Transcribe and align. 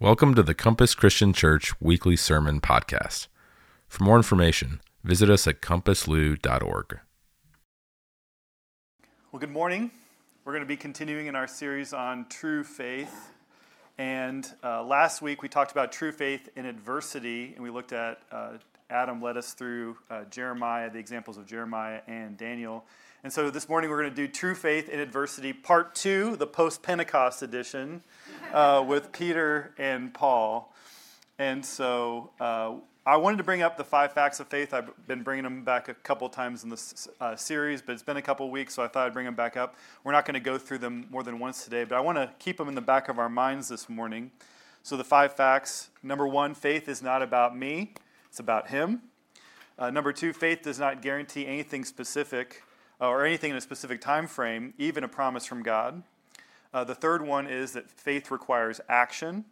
Welcome 0.00 0.36
to 0.36 0.44
the 0.44 0.54
Compass 0.54 0.94
Christian 0.94 1.32
Church 1.32 1.72
Weekly 1.80 2.14
Sermon 2.14 2.60
Podcast. 2.60 3.26
For 3.88 4.04
more 4.04 4.14
information, 4.14 4.80
visit 5.02 5.28
us 5.28 5.48
at 5.48 5.60
compasslou.org. 5.60 7.00
Well, 9.32 9.40
good 9.40 9.50
morning. 9.50 9.90
We're 10.44 10.52
going 10.52 10.62
to 10.62 10.68
be 10.68 10.76
continuing 10.76 11.26
in 11.26 11.34
our 11.34 11.48
series 11.48 11.92
on 11.92 12.28
true 12.28 12.62
faith. 12.62 13.32
And 13.98 14.48
uh, 14.62 14.84
last 14.84 15.20
week 15.20 15.42
we 15.42 15.48
talked 15.48 15.72
about 15.72 15.90
true 15.90 16.12
faith 16.12 16.48
in 16.54 16.64
adversity, 16.64 17.54
and 17.56 17.64
we 17.64 17.70
looked 17.70 17.92
at 17.92 18.20
uh, 18.30 18.50
Adam 18.90 19.20
led 19.20 19.36
us 19.36 19.52
through 19.52 19.96
uh, 20.10 20.22
Jeremiah, 20.30 20.88
the 20.92 21.00
examples 21.00 21.38
of 21.38 21.44
Jeremiah 21.44 22.02
and 22.06 22.36
Daniel. 22.36 22.84
And 23.24 23.32
so 23.32 23.50
this 23.50 23.68
morning 23.68 23.90
we're 23.90 24.00
going 24.00 24.14
to 24.14 24.16
do 24.16 24.28
True 24.28 24.54
Faith 24.54 24.88
in 24.88 25.00
Adversity, 25.00 25.52
Part 25.52 25.96
2, 25.96 26.36
the 26.36 26.46
post 26.46 26.84
Pentecost 26.84 27.42
edition, 27.42 28.00
uh, 28.52 28.84
with 28.86 29.10
Peter 29.10 29.74
and 29.76 30.14
Paul. 30.14 30.72
And 31.36 31.66
so 31.66 32.30
uh, 32.38 32.74
I 33.04 33.16
wanted 33.16 33.38
to 33.38 33.42
bring 33.42 33.60
up 33.60 33.76
the 33.76 33.82
five 33.82 34.12
facts 34.12 34.38
of 34.38 34.46
faith. 34.46 34.72
I've 34.72 34.90
been 35.08 35.24
bringing 35.24 35.42
them 35.42 35.64
back 35.64 35.88
a 35.88 35.94
couple 35.94 36.28
times 36.28 36.62
in 36.62 36.70
this 36.70 37.08
uh, 37.20 37.34
series, 37.34 37.82
but 37.82 37.94
it's 37.94 38.04
been 38.04 38.18
a 38.18 38.22
couple 38.22 38.48
weeks, 38.52 38.74
so 38.74 38.84
I 38.84 38.86
thought 38.86 39.08
I'd 39.08 39.12
bring 39.12 39.26
them 39.26 39.34
back 39.34 39.56
up. 39.56 39.74
We're 40.04 40.12
not 40.12 40.24
going 40.24 40.34
to 40.34 40.40
go 40.40 40.56
through 40.56 40.78
them 40.78 41.08
more 41.10 41.24
than 41.24 41.40
once 41.40 41.64
today, 41.64 41.82
but 41.82 41.98
I 41.98 42.00
want 42.00 42.18
to 42.18 42.30
keep 42.38 42.56
them 42.56 42.68
in 42.68 42.76
the 42.76 42.80
back 42.80 43.08
of 43.08 43.18
our 43.18 43.28
minds 43.28 43.68
this 43.68 43.88
morning. 43.88 44.30
So 44.84 44.96
the 44.96 45.02
five 45.02 45.32
facts 45.32 45.90
number 46.04 46.28
one, 46.28 46.54
faith 46.54 46.88
is 46.88 47.02
not 47.02 47.22
about 47.22 47.58
me, 47.58 47.94
it's 48.28 48.38
about 48.38 48.68
Him. 48.68 49.02
Uh, 49.76 49.90
number 49.90 50.12
two, 50.12 50.32
faith 50.32 50.62
does 50.62 50.78
not 50.78 51.02
guarantee 51.02 51.48
anything 51.48 51.84
specific 51.84 52.62
or 53.00 53.24
anything 53.24 53.50
in 53.50 53.56
a 53.56 53.60
specific 53.60 54.00
time 54.00 54.26
frame, 54.26 54.74
even 54.78 55.04
a 55.04 55.08
promise 55.08 55.46
from 55.46 55.62
God. 55.62 56.02
Uh, 56.72 56.84
the 56.84 56.94
third 56.94 57.22
one 57.22 57.46
is 57.46 57.72
that 57.72 57.90
faith 57.90 58.30
requires 58.30 58.80
action. 58.88 59.44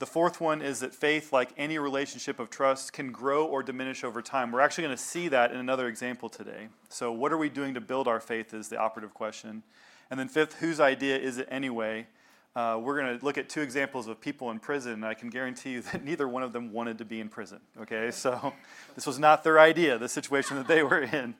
The 0.00 0.06
fourth 0.06 0.40
one 0.40 0.60
is 0.60 0.80
that 0.80 0.92
faith, 0.92 1.32
like 1.32 1.50
any 1.56 1.78
relationship 1.78 2.40
of 2.40 2.50
trust, 2.50 2.92
can 2.92 3.12
grow 3.12 3.46
or 3.46 3.62
diminish 3.62 4.02
over 4.02 4.20
time. 4.20 4.50
We're 4.50 4.60
actually 4.60 4.84
going 4.84 4.96
to 4.96 5.02
see 5.02 5.28
that 5.28 5.52
in 5.52 5.58
another 5.58 5.86
example 5.86 6.28
today. 6.28 6.68
So, 6.88 7.12
what 7.12 7.32
are 7.32 7.38
we 7.38 7.48
doing 7.48 7.74
to 7.74 7.80
build 7.80 8.08
our 8.08 8.20
faith 8.20 8.52
is 8.52 8.68
the 8.68 8.76
operative 8.76 9.14
question. 9.14 9.62
And 10.10 10.18
then, 10.18 10.28
fifth, 10.28 10.54
whose 10.54 10.80
idea 10.80 11.16
is 11.16 11.38
it 11.38 11.48
anyway? 11.50 12.08
Uh, 12.56 12.78
we're 12.80 13.00
going 13.00 13.18
to 13.18 13.24
look 13.24 13.36
at 13.38 13.48
two 13.48 13.62
examples 13.62 14.06
of 14.06 14.20
people 14.20 14.50
in 14.50 14.60
prison. 14.60 15.02
I 15.02 15.14
can 15.14 15.28
guarantee 15.28 15.72
you 15.72 15.80
that 15.92 16.04
neither 16.04 16.28
one 16.28 16.42
of 16.42 16.52
them 16.52 16.72
wanted 16.72 16.98
to 16.98 17.04
be 17.04 17.20
in 17.20 17.28
prison. 17.28 17.60
Okay, 17.80 18.10
so 18.10 18.52
this 18.94 19.06
was 19.06 19.18
not 19.18 19.44
their 19.44 19.58
idea, 19.58 19.96
the 19.96 20.08
situation 20.08 20.56
that 20.56 20.68
they 20.68 20.82
were 20.82 21.02
in. 21.02 21.34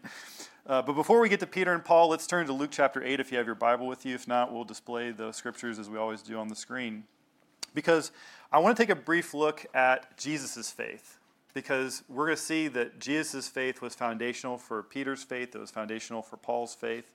Uh, 0.66 0.80
but 0.80 0.94
before 0.94 1.20
we 1.20 1.28
get 1.28 1.40
to 1.40 1.46
Peter 1.46 1.74
and 1.74 1.84
Paul, 1.84 2.08
let's 2.08 2.26
turn 2.26 2.46
to 2.46 2.52
Luke 2.54 2.70
chapter 2.72 3.04
8 3.04 3.20
if 3.20 3.30
you 3.30 3.36
have 3.36 3.44
your 3.44 3.54
Bible 3.54 3.86
with 3.86 4.06
you. 4.06 4.14
If 4.14 4.26
not, 4.26 4.50
we'll 4.50 4.64
display 4.64 5.10
the 5.10 5.30
scriptures 5.30 5.78
as 5.78 5.90
we 5.90 5.98
always 5.98 6.22
do 6.22 6.38
on 6.38 6.48
the 6.48 6.56
screen. 6.56 7.04
Because 7.74 8.12
I 8.50 8.60
want 8.60 8.74
to 8.74 8.82
take 8.82 8.88
a 8.88 8.98
brief 8.98 9.34
look 9.34 9.66
at 9.74 10.16
Jesus' 10.16 10.70
faith. 10.70 11.18
Because 11.52 12.02
we're 12.08 12.24
going 12.24 12.38
to 12.38 12.42
see 12.42 12.68
that 12.68 12.98
Jesus' 12.98 13.46
faith 13.46 13.82
was 13.82 13.94
foundational 13.94 14.56
for 14.56 14.82
Peter's 14.82 15.22
faith, 15.22 15.54
it 15.54 15.58
was 15.58 15.70
foundational 15.70 16.22
for 16.22 16.38
Paul's 16.38 16.74
faith. 16.74 17.12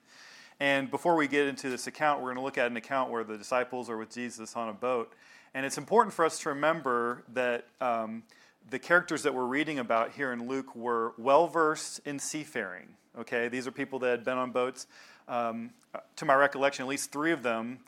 And 0.59 0.91
before 0.91 1.15
we 1.15 1.27
get 1.27 1.47
into 1.47 1.71
this 1.71 1.87
account, 1.87 2.19
we're 2.19 2.27
going 2.27 2.37
to 2.37 2.43
look 2.43 2.59
at 2.59 2.69
an 2.69 2.77
account 2.77 3.09
where 3.09 3.23
the 3.23 3.37
disciples 3.37 3.89
are 3.89 3.97
with 3.97 4.13
Jesus 4.13 4.55
on 4.55 4.69
a 4.69 4.73
boat. 4.73 5.13
And 5.55 5.65
it's 5.65 5.79
important 5.79 6.13
for 6.13 6.23
us 6.23 6.39
to 6.41 6.49
remember 6.49 7.23
that 7.33 7.65
um, 7.81 8.21
the 8.69 8.79
characters 8.79 9.23
that 9.23 9.33
we're 9.33 9.45
reading 9.45 9.79
about 9.79 10.11
here 10.11 10.31
in 10.31 10.47
Luke 10.47 10.75
were 10.75 11.13
well 11.17 11.47
versed 11.47 12.01
in 12.05 12.19
seafaring. 12.19 12.87
Okay, 13.17 13.47
these 13.47 13.67
are 13.67 13.71
people 13.71 13.99
that 13.99 14.09
had 14.09 14.23
been 14.23 14.37
on 14.37 14.51
boats. 14.51 14.87
Um, 15.27 15.71
to 16.15 16.25
my 16.25 16.35
recollection, 16.35 16.83
at 16.83 16.89
least 16.89 17.11
three 17.11 17.31
of 17.31 17.43
them, 17.43 17.79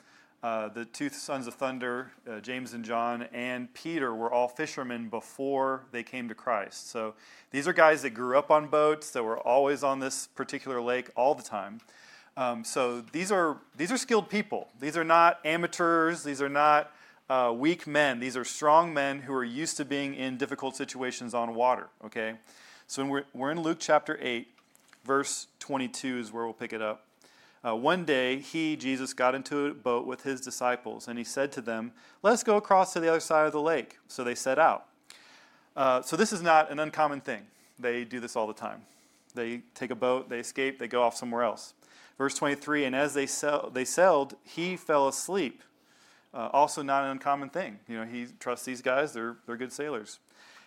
uh, 0.44 0.70
the 0.70 0.86
two 0.86 1.10
sons 1.10 1.46
of 1.46 1.54
thunder, 1.54 2.12
uh, 2.28 2.40
James 2.40 2.74
and 2.74 2.84
John, 2.84 3.28
and 3.32 3.72
Peter, 3.74 4.14
were 4.16 4.32
all 4.32 4.48
fishermen 4.48 5.08
before 5.08 5.84
they 5.92 6.02
came 6.02 6.28
to 6.30 6.36
Christ. 6.36 6.90
So 6.90 7.14
these 7.52 7.68
are 7.68 7.74
guys 7.74 8.02
that 8.02 8.12
grew 8.12 8.38
up 8.38 8.50
on 8.50 8.68
boats, 8.68 9.12
that 9.12 9.24
were 9.24 9.38
always 9.38 9.84
on 9.84 10.00
this 10.00 10.28
particular 10.28 10.82
lake 10.82 11.12
all 11.16 11.36
the 11.36 11.44
time. 11.44 11.80
Um, 12.38 12.64
so 12.64 13.02
these 13.02 13.32
are 13.32 13.58
these 13.78 13.92
are 13.92 13.98
skilled 13.98 14.30
people. 14.30 14.70
These 14.80 14.98
are 14.98 15.04
not 15.04 15.40
amateurs. 15.46 16.24
These 16.24 16.42
are 16.42 16.50
not 16.50 16.92
uh, 17.32 17.50
weak 17.50 17.88
men. 17.88 18.20
These 18.20 18.36
are 18.36 18.44
strong 18.44 18.94
men 18.94 19.22
who 19.22 19.34
are 19.34 19.44
used 19.44 19.78
to 19.78 19.86
being 19.86 20.16
in 20.16 20.36
difficult 20.36 20.76
situations 20.76 21.34
on 21.34 21.56
water. 21.56 21.88
Okay, 22.04 22.36
so 22.88 23.06
we're, 23.06 23.24
we're 23.34 23.52
in 23.52 23.62
Luke 23.62 23.78
chapter 23.80 24.20
eight, 24.22 24.50
verse 25.06 25.48
22 25.60 26.20
is 26.20 26.34
where 26.34 26.44
we'll 26.44 26.54
pick 26.54 26.74
it 26.74 26.82
up. 26.82 27.06
Uh, 27.66 27.74
one 27.74 28.04
day, 28.04 28.40
he, 28.40 28.76
Jesus, 28.76 29.14
got 29.14 29.34
into 29.34 29.68
a 29.68 29.74
boat 29.74 30.06
with 30.06 30.24
his 30.24 30.42
disciples, 30.42 31.08
and 31.08 31.18
he 31.18 31.24
said 31.24 31.54
to 31.54 31.62
them, 31.62 31.94
Let 32.22 32.34
us 32.34 32.44
go 32.44 32.58
across 32.58 32.92
to 32.94 33.00
the 33.00 33.08
other 33.08 33.22
side 33.22 33.46
of 33.46 33.54
the 33.54 33.62
lake. 33.62 33.98
So 34.10 34.26
they 34.26 34.36
set 34.36 34.60
out. 34.60 34.88
Uh, 35.78 36.02
so 36.02 36.18
this 36.18 36.34
is 36.34 36.42
not 36.42 36.70
an 36.70 36.80
uncommon 36.80 37.22
thing. 37.22 37.44
They 37.80 38.04
do 38.04 38.20
this 38.20 38.36
all 38.36 38.48
the 38.48 38.54
time. 38.54 38.82
They 39.36 39.62
take 39.74 39.92
a 39.92 39.96
boat, 39.96 40.28
they 40.28 40.40
escape, 40.40 40.80
they 40.80 40.90
go 40.90 41.02
off 41.02 41.16
somewhere 41.16 41.44
else. 41.44 41.76
Verse 42.18 42.36
23 42.36 42.84
And 42.84 42.94
as 42.94 43.14
they, 43.14 43.28
they 43.72 43.86
sailed, 43.86 44.36
he 44.44 44.76
fell 44.76 45.08
asleep. 45.08 45.62
Uh, 46.34 46.50
also, 46.54 46.82
not 46.82 47.04
an 47.04 47.10
uncommon 47.10 47.50
thing. 47.50 47.80
You 47.88 48.00
know, 48.00 48.06
he 48.06 48.28
trusts 48.40 48.66
these 48.66 48.82
guys, 48.82 49.14
they're, 49.14 49.38
they're 49.46 49.58
good 49.58 49.74
sailors. 49.74 50.20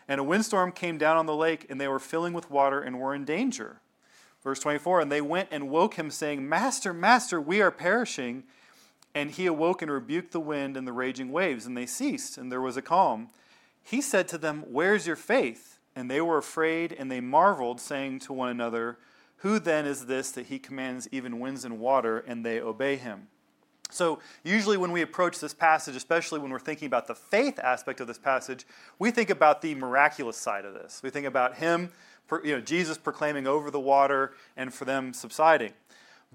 And 0.07 0.21
a 0.21 0.25
windstorm 0.25 0.73
came 0.73 0.99
down 0.99 1.17
on 1.17 1.27
the 1.27 1.35
lake, 1.35 1.67
and 1.71 1.81
they 1.81 1.89
were 1.89 1.99
filling 1.99 2.35
with 2.35 2.51
water 2.51 2.81
and 2.81 3.01
were 3.01 3.15
in 3.15 3.25
danger. 3.25 3.81
Verse 4.43 4.61
24 4.61 5.01
And 5.01 5.11
they 5.11 5.23
went 5.23 5.49
and 5.51 5.71
woke 5.71 5.95
him, 5.95 6.11
saying, 6.11 6.47
Master, 6.47 6.93
Master, 6.93 7.41
we 7.41 7.63
are 7.63 7.71
perishing. 7.71 8.45
And 9.15 9.31
he 9.31 9.47
awoke 9.47 9.81
and 9.81 9.91
rebuked 9.91 10.33
the 10.33 10.41
wind 10.41 10.77
and 10.77 10.87
the 10.87 10.93
raging 10.93 11.31
waves, 11.31 11.67
and 11.67 11.77
they 11.77 11.87
ceased, 11.87 12.37
and 12.37 12.51
there 12.51 12.61
was 12.61 12.77
a 12.77 12.83
calm. 12.83 13.29
He 13.81 14.01
said 14.01 14.27
to 14.29 14.39
them, 14.39 14.65
Where's 14.69 15.07
your 15.07 15.17
faith? 15.17 15.79
And 15.95 16.11
they 16.11 16.21
were 16.21 16.39
afraid, 16.39 16.93
and 16.93 17.11
they 17.11 17.21
marveled, 17.21 17.81
saying 17.81 18.19
to 18.21 18.33
one 18.33 18.49
another, 18.49 18.99
Who 19.39 19.61
then 19.61 19.87
is 19.87 20.07
this 20.07 20.33
that 20.33 20.47
he 20.47 20.59
commands 20.59 21.09
even 21.13 21.39
winds 21.39 21.65
and 21.65 21.79
water, 21.79 22.19
and 22.19 22.45
they 22.45 22.61
obey 22.61 22.97
him? 22.97 23.29
So, 23.91 24.19
usually 24.43 24.77
when 24.77 24.91
we 24.91 25.03
approach 25.03 25.39
this 25.39 25.55
passage, 25.55 25.95
especially 25.95 26.41
when 26.41 26.51
we're 26.51 26.59
thinking 26.59 26.87
about 26.87 27.07
the 27.07 27.15
faith 27.15 27.61
aspect 27.61 28.01
of 28.01 28.07
this 28.07 28.19
passage, 28.19 28.67
we 28.99 29.11
think 29.11 29.31
about 29.31 29.63
the 29.63 29.75
miraculous 29.75 30.37
side 30.37 30.65
of 30.65 30.75
this. 30.75 31.01
We 31.03 31.11
think 31.11 31.27
about 31.27 31.57
him 31.57 31.91
you 32.43 32.57
know, 32.57 32.61
Jesus 32.61 32.99
proclaiming 32.99 33.47
over 33.47 33.71
the 33.71 33.81
water 33.81 34.33
and 34.57 34.73
for 34.73 34.85
them 34.85 35.13
subsiding. 35.13 35.73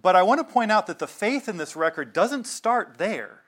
But 0.02 0.16
I 0.16 0.24
want 0.24 0.46
to 0.46 0.54
point 0.54 0.72
out 0.72 0.88
that 0.88 1.00
the 1.00 1.08
faith 1.08 1.50
in 1.50 1.58
this 1.58 1.76
record 1.76 2.14
doesn't 2.14 2.46
start 2.48 2.98
there. 2.98 3.42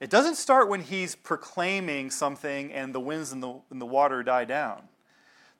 It 0.00 0.10
doesn't 0.10 0.34
start 0.34 0.68
when 0.68 0.80
he's 0.80 1.14
proclaiming 1.14 2.10
something 2.10 2.72
and 2.72 2.92
the 2.92 3.00
winds 3.00 3.32
and 3.32 3.42
the, 3.42 3.60
and 3.70 3.80
the 3.80 3.86
water 3.86 4.22
die 4.22 4.44
down. 4.44 4.82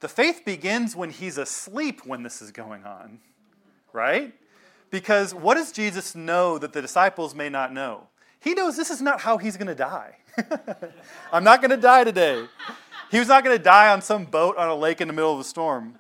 The 0.01 0.09
faith 0.09 0.43
begins 0.45 0.97
when 0.97 1.11
he's 1.11 1.39
asleep 1.39 2.05
when 2.05 2.25
this 2.25 2.43
is 2.43 2.51
going 2.51 2.85
on, 2.85 3.21
right? 3.93 4.35
Because 4.93 5.35
what 5.35 5.55
does 5.55 5.73
Jesus 5.73 6.15
know 6.15 6.59
that 6.59 6.75
the 6.75 6.83
disciples 6.83 7.35
may 7.35 7.49
not 7.49 7.73
know? 7.73 8.09
He 8.39 8.53
knows 8.53 8.77
this 8.77 8.91
is 8.91 9.01
not 9.01 9.23
how 9.23 9.39
he's 9.39 9.57
going 9.57 9.69
to 9.69 9.75
die. 9.75 10.19
I'm 11.33 11.43
not 11.43 11.63
going 11.63 11.71
to 11.71 11.79
die 11.79 12.05
today. 12.05 12.45
He 13.11 13.19
was 13.19 13.29
not 13.29 13.43
going 13.43 13.57
to 13.57 13.63
die 13.63 13.91
on 13.91 14.03
some 14.03 14.27
boat 14.27 14.59
on 14.59 14.69
a 14.69 14.75
lake 14.75 15.01
in 15.01 15.09
the 15.09 15.15
middle 15.15 15.33
of 15.33 15.41
a 15.41 15.45
storm. 15.45 15.95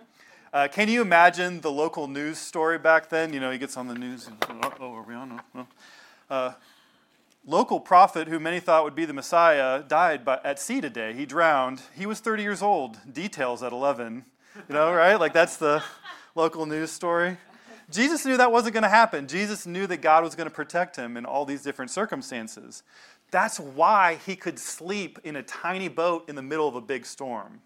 Uh, 0.52 0.68
can 0.70 0.90
you 0.90 1.00
imagine 1.00 1.62
the 1.62 1.72
local 1.72 2.06
news 2.06 2.36
story 2.36 2.78
back 2.78 3.08
then? 3.08 3.32
You 3.32 3.40
know, 3.40 3.50
he 3.50 3.56
gets 3.56 3.78
on 3.78 3.88
the 3.88 3.94
news 3.94 4.26
and, 4.26 4.36
oh, 4.78 4.92
are 4.92 5.02
we 5.02 5.14
on? 5.14 5.40
No. 5.54 5.66
Uh, 6.28 6.52
local 7.46 7.80
prophet 7.80 8.28
who 8.28 8.38
many 8.38 8.60
thought 8.60 8.84
would 8.84 8.94
be 8.94 9.06
the 9.06 9.14
Messiah 9.14 9.82
died 9.82 10.22
by, 10.22 10.38
at 10.44 10.60
sea 10.60 10.82
today. 10.82 11.14
He 11.14 11.24
drowned. 11.24 11.80
He 11.96 12.04
was 12.04 12.20
30 12.20 12.42
years 12.42 12.60
old. 12.60 12.98
Details 13.10 13.62
at 13.62 13.72
11. 13.72 14.26
You 14.68 14.74
know, 14.74 14.92
right? 14.92 15.18
Like 15.18 15.32
that's 15.32 15.56
the 15.56 15.82
local 16.34 16.66
news 16.66 16.90
story. 16.90 17.38
Jesus 17.92 18.24
knew 18.24 18.36
that 18.36 18.50
wasn't 18.50 18.74
going 18.74 18.82
to 18.82 18.88
happen. 18.88 19.28
Jesus 19.28 19.66
knew 19.66 19.86
that 19.86 19.98
God 19.98 20.24
was 20.24 20.34
going 20.34 20.48
to 20.48 20.54
protect 20.54 20.96
him 20.96 21.16
in 21.16 21.24
all 21.24 21.44
these 21.44 21.62
different 21.62 21.90
circumstances. 21.90 22.82
That's 23.30 23.60
why 23.60 24.18
he 24.26 24.36
could 24.36 24.58
sleep 24.58 25.18
in 25.24 25.36
a 25.36 25.42
tiny 25.42 25.88
boat 25.88 26.28
in 26.28 26.34
the 26.34 26.42
middle 26.42 26.68
of 26.68 26.74
a 26.74 26.80
big 26.80 27.06
storm. 27.06 27.60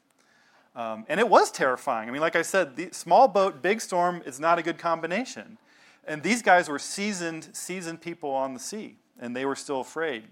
Um, 0.74 1.06
and 1.08 1.18
it 1.18 1.28
was 1.28 1.50
terrifying. 1.50 2.08
I 2.08 2.12
mean, 2.12 2.20
like 2.20 2.36
I 2.36 2.42
said, 2.42 2.76
the 2.76 2.90
small 2.92 3.28
boat, 3.28 3.62
big 3.62 3.80
storm 3.80 4.22
is 4.26 4.38
not 4.38 4.58
a 4.58 4.62
good 4.62 4.78
combination. 4.78 5.58
And 6.06 6.22
these 6.22 6.42
guys 6.42 6.68
were 6.68 6.78
seasoned, 6.78 7.48
seasoned 7.52 8.00
people 8.00 8.30
on 8.30 8.54
the 8.54 8.60
sea, 8.60 8.96
and 9.18 9.34
they 9.34 9.44
were 9.44 9.56
still 9.56 9.80
afraid. 9.80 10.24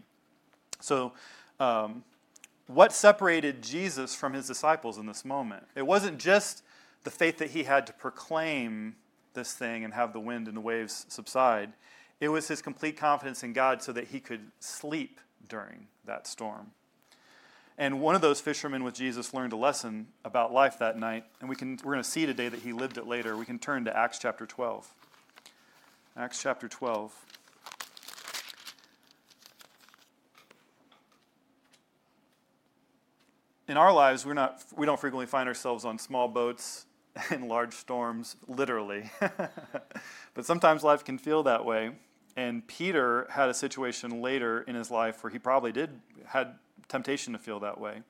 So, 0.81 1.13
um, 1.59 2.05
what 2.67 2.93
separated 2.93 3.63
Jesus 3.63 4.15
from 4.15 4.33
his 4.33 4.47
disciples 4.47 4.99
in 4.99 5.07
this 5.07 5.25
moment? 5.25 5.65
It 5.75 5.87
wasn't 5.87 6.19
just 6.19 6.63
the 7.03 7.11
faith 7.11 7.39
that 7.39 7.51
he 7.51 7.65
had 7.65 7.87
to 7.87 7.93
proclaim 7.93 8.97
this 9.35 9.53
thing 9.53 9.85
and 9.85 9.95
have 9.95 10.13
the 10.13 10.21
wind 10.21 10.49
and 10.49 10.57
the 10.57 10.61
waves 10.61 11.07
subside. 11.09 11.73
It 12.21 12.29
was 12.29 12.49
his 12.49 12.63
complete 12.63 12.97
confidence 12.97 13.43
in 13.43 13.53
God 13.53 13.83
so 13.83 13.93
that 13.93 14.09
he 14.09 14.21
could 14.21 14.51
sleep 14.61 15.21
during 15.49 15.89
that 16.07 16.27
storm. 16.27 16.71
And 17.77 18.01
one 18.01 18.15
of 18.15 18.21
those 18.21 18.41
fishermen 18.41 18.85
with 18.85 18.95
Jesus 18.95 19.35
learned 19.35 19.53
a 19.53 19.57
lesson 19.57 20.07
about 20.25 20.53
life 20.53 20.79
that 20.79 20.97
night, 20.97 21.25
and 21.41 21.49
we 21.51 21.57
can, 21.57 21.79
we're 21.85 21.93
going 21.93 22.05
to 22.05 22.09
see 22.09 22.25
today 22.25 22.49
that 22.49 22.61
he 22.61 22.73
lived 22.73 22.99
it 22.99 23.07
later. 23.07 23.37
We 23.37 23.45
can 23.45 23.59
turn 23.59 23.85
to 23.87 23.97
Acts 23.97 24.19
chapter 24.19 24.47
12. 24.47 24.89
Acts 26.17 26.41
chapter 26.41 26.69
12. 26.69 27.13
in 33.69 33.77
our 33.77 33.93
lives, 33.93 34.27
we're 34.27 34.35
not, 34.35 34.63
we 34.77 34.87
don't 34.87 35.01
frequently 35.01 35.27
find 35.27 35.49
ourselves 35.49 35.85
on 35.85 35.99
small 35.99 36.29
boats 36.29 36.87
in 37.31 37.49
large 37.49 37.75
storms, 37.75 38.37
literally. 38.47 39.11
but 40.35 40.45
sometimes 40.45 40.83
life 40.83 41.05
can 41.05 41.19
feel 41.19 41.43
that 41.45 41.65
way. 41.65 41.93
And 42.37 42.67
Peter 42.67 43.27
had 43.31 43.49
a 43.49 43.55
situation 43.55 44.21
later 44.21 44.63
in 44.63 44.75
his 44.75 44.91
life 44.91 45.23
where 45.23 45.31
he 45.31 45.39
probably 45.39 45.73
did 45.73 46.01
had 46.27 46.55
temptation 46.89 47.33
to 47.33 47.39
feel 47.39 47.61
that 47.61 47.81
way. 47.81 48.03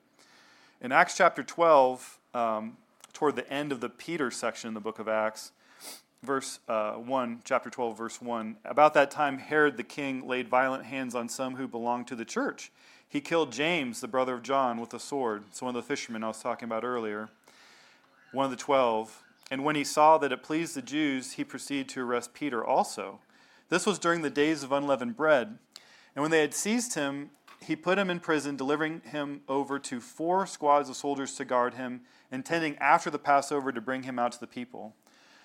In 0.81 0.91
Acts 0.91 1.15
chapter 1.15 1.43
12, 1.43 2.19
um, 2.33 2.77
toward 3.13 3.35
the 3.35 3.49
end 3.51 3.71
of 3.71 3.79
the 3.81 3.89
Peter 3.89 4.31
section 4.31 4.67
in 4.67 4.73
the 4.73 4.79
book 4.79 4.99
of 4.99 5.07
Acts, 5.07 5.51
verse 6.23 6.59
uh, 6.67 6.93
1, 6.93 7.41
chapter 7.43 7.69
12, 7.69 7.97
verse 7.97 8.21
1, 8.21 8.57
about 8.65 8.93
that 8.95 9.11
time 9.11 9.37
Herod 9.37 9.77
the 9.77 9.83
king 9.83 10.27
laid 10.27 10.49
violent 10.49 10.85
hands 10.85 11.13
on 11.13 11.29
some 11.29 11.55
who 11.55 11.67
belonged 11.67 12.07
to 12.07 12.15
the 12.15 12.25
church. 12.25 12.71
He 13.07 13.21
killed 13.21 13.51
James, 13.51 14.01
the 14.01 14.07
brother 14.07 14.33
of 14.33 14.41
John, 14.41 14.81
with 14.81 14.93
a 14.93 14.99
sword. 14.99 15.43
So 15.51 15.67
one 15.67 15.75
of 15.75 15.81
the 15.81 15.87
fishermen 15.87 16.23
I 16.23 16.27
was 16.27 16.41
talking 16.41 16.65
about 16.65 16.83
earlier, 16.83 17.29
one 18.35 18.45
of 18.45 18.51
the 18.51 18.57
twelve. 18.57 19.23
And 19.49 19.63
when 19.63 19.75
he 19.75 19.83
saw 19.83 20.17
that 20.17 20.31
it 20.31 20.43
pleased 20.43 20.75
the 20.75 20.81
Jews, 20.81 21.33
he 21.33 21.43
proceeded 21.43 21.89
to 21.89 22.01
arrest 22.01 22.33
Peter 22.33 22.63
also. 22.63 23.19
This 23.69 23.85
was 23.85 23.97
during 23.97 24.21
the 24.21 24.29
days 24.29 24.61
of 24.61 24.71
unleavened 24.71 25.15
bread. 25.15 25.57
And 26.15 26.21
when 26.21 26.31
they 26.31 26.41
had 26.41 26.53
seized 26.53 26.95
him, 26.95 27.31
he 27.61 27.75
put 27.75 27.97
him 27.97 28.09
in 28.09 28.19
prison, 28.19 28.55
delivering 28.55 29.01
him 29.01 29.41
over 29.47 29.79
to 29.79 29.99
four 29.99 30.45
squads 30.45 30.89
of 30.89 30.95
soldiers 30.95 31.35
to 31.35 31.45
guard 31.45 31.75
him, 31.75 32.01
intending 32.31 32.77
after 32.77 33.09
the 33.09 33.17
Passover 33.17 33.71
to 33.71 33.81
bring 33.81 34.03
him 34.03 34.19
out 34.19 34.33
to 34.33 34.39
the 34.39 34.47
people. 34.47 34.95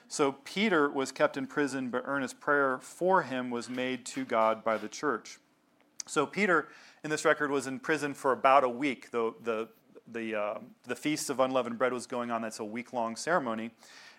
So 0.09 0.33
Peter 0.33 0.91
was 0.91 1.13
kept 1.13 1.37
in 1.37 1.47
prison, 1.47 1.89
but 1.89 2.03
earnest 2.05 2.41
prayer 2.41 2.79
for 2.79 3.23
him 3.23 3.49
was 3.49 3.71
made 3.71 4.05
to 4.07 4.25
God 4.25 4.65
by 4.65 4.77
the 4.77 4.89
church. 4.89 5.39
So 6.07 6.27
Peter, 6.27 6.69
in 7.05 7.11
this 7.11 7.25
record, 7.25 7.51
was 7.51 7.67
in 7.67 7.79
prison 7.79 8.15
for 8.15 8.33
about 8.33 8.65
a 8.65 8.69
week. 8.69 9.13
The, 9.13 9.33
the, 9.43 9.69
the, 10.13 10.35
uh, 10.35 10.59
the 10.87 10.97
Feast 10.97 11.31
of 11.31 11.41
Unleavened 11.41 11.79
Bread 11.79 11.93
was 11.93 12.07
going 12.07 12.31
on. 12.31 12.43
That's 12.43 12.61
a 12.61 12.65
week 12.65 12.93
long 12.93 13.17
ceremony. 13.17 13.71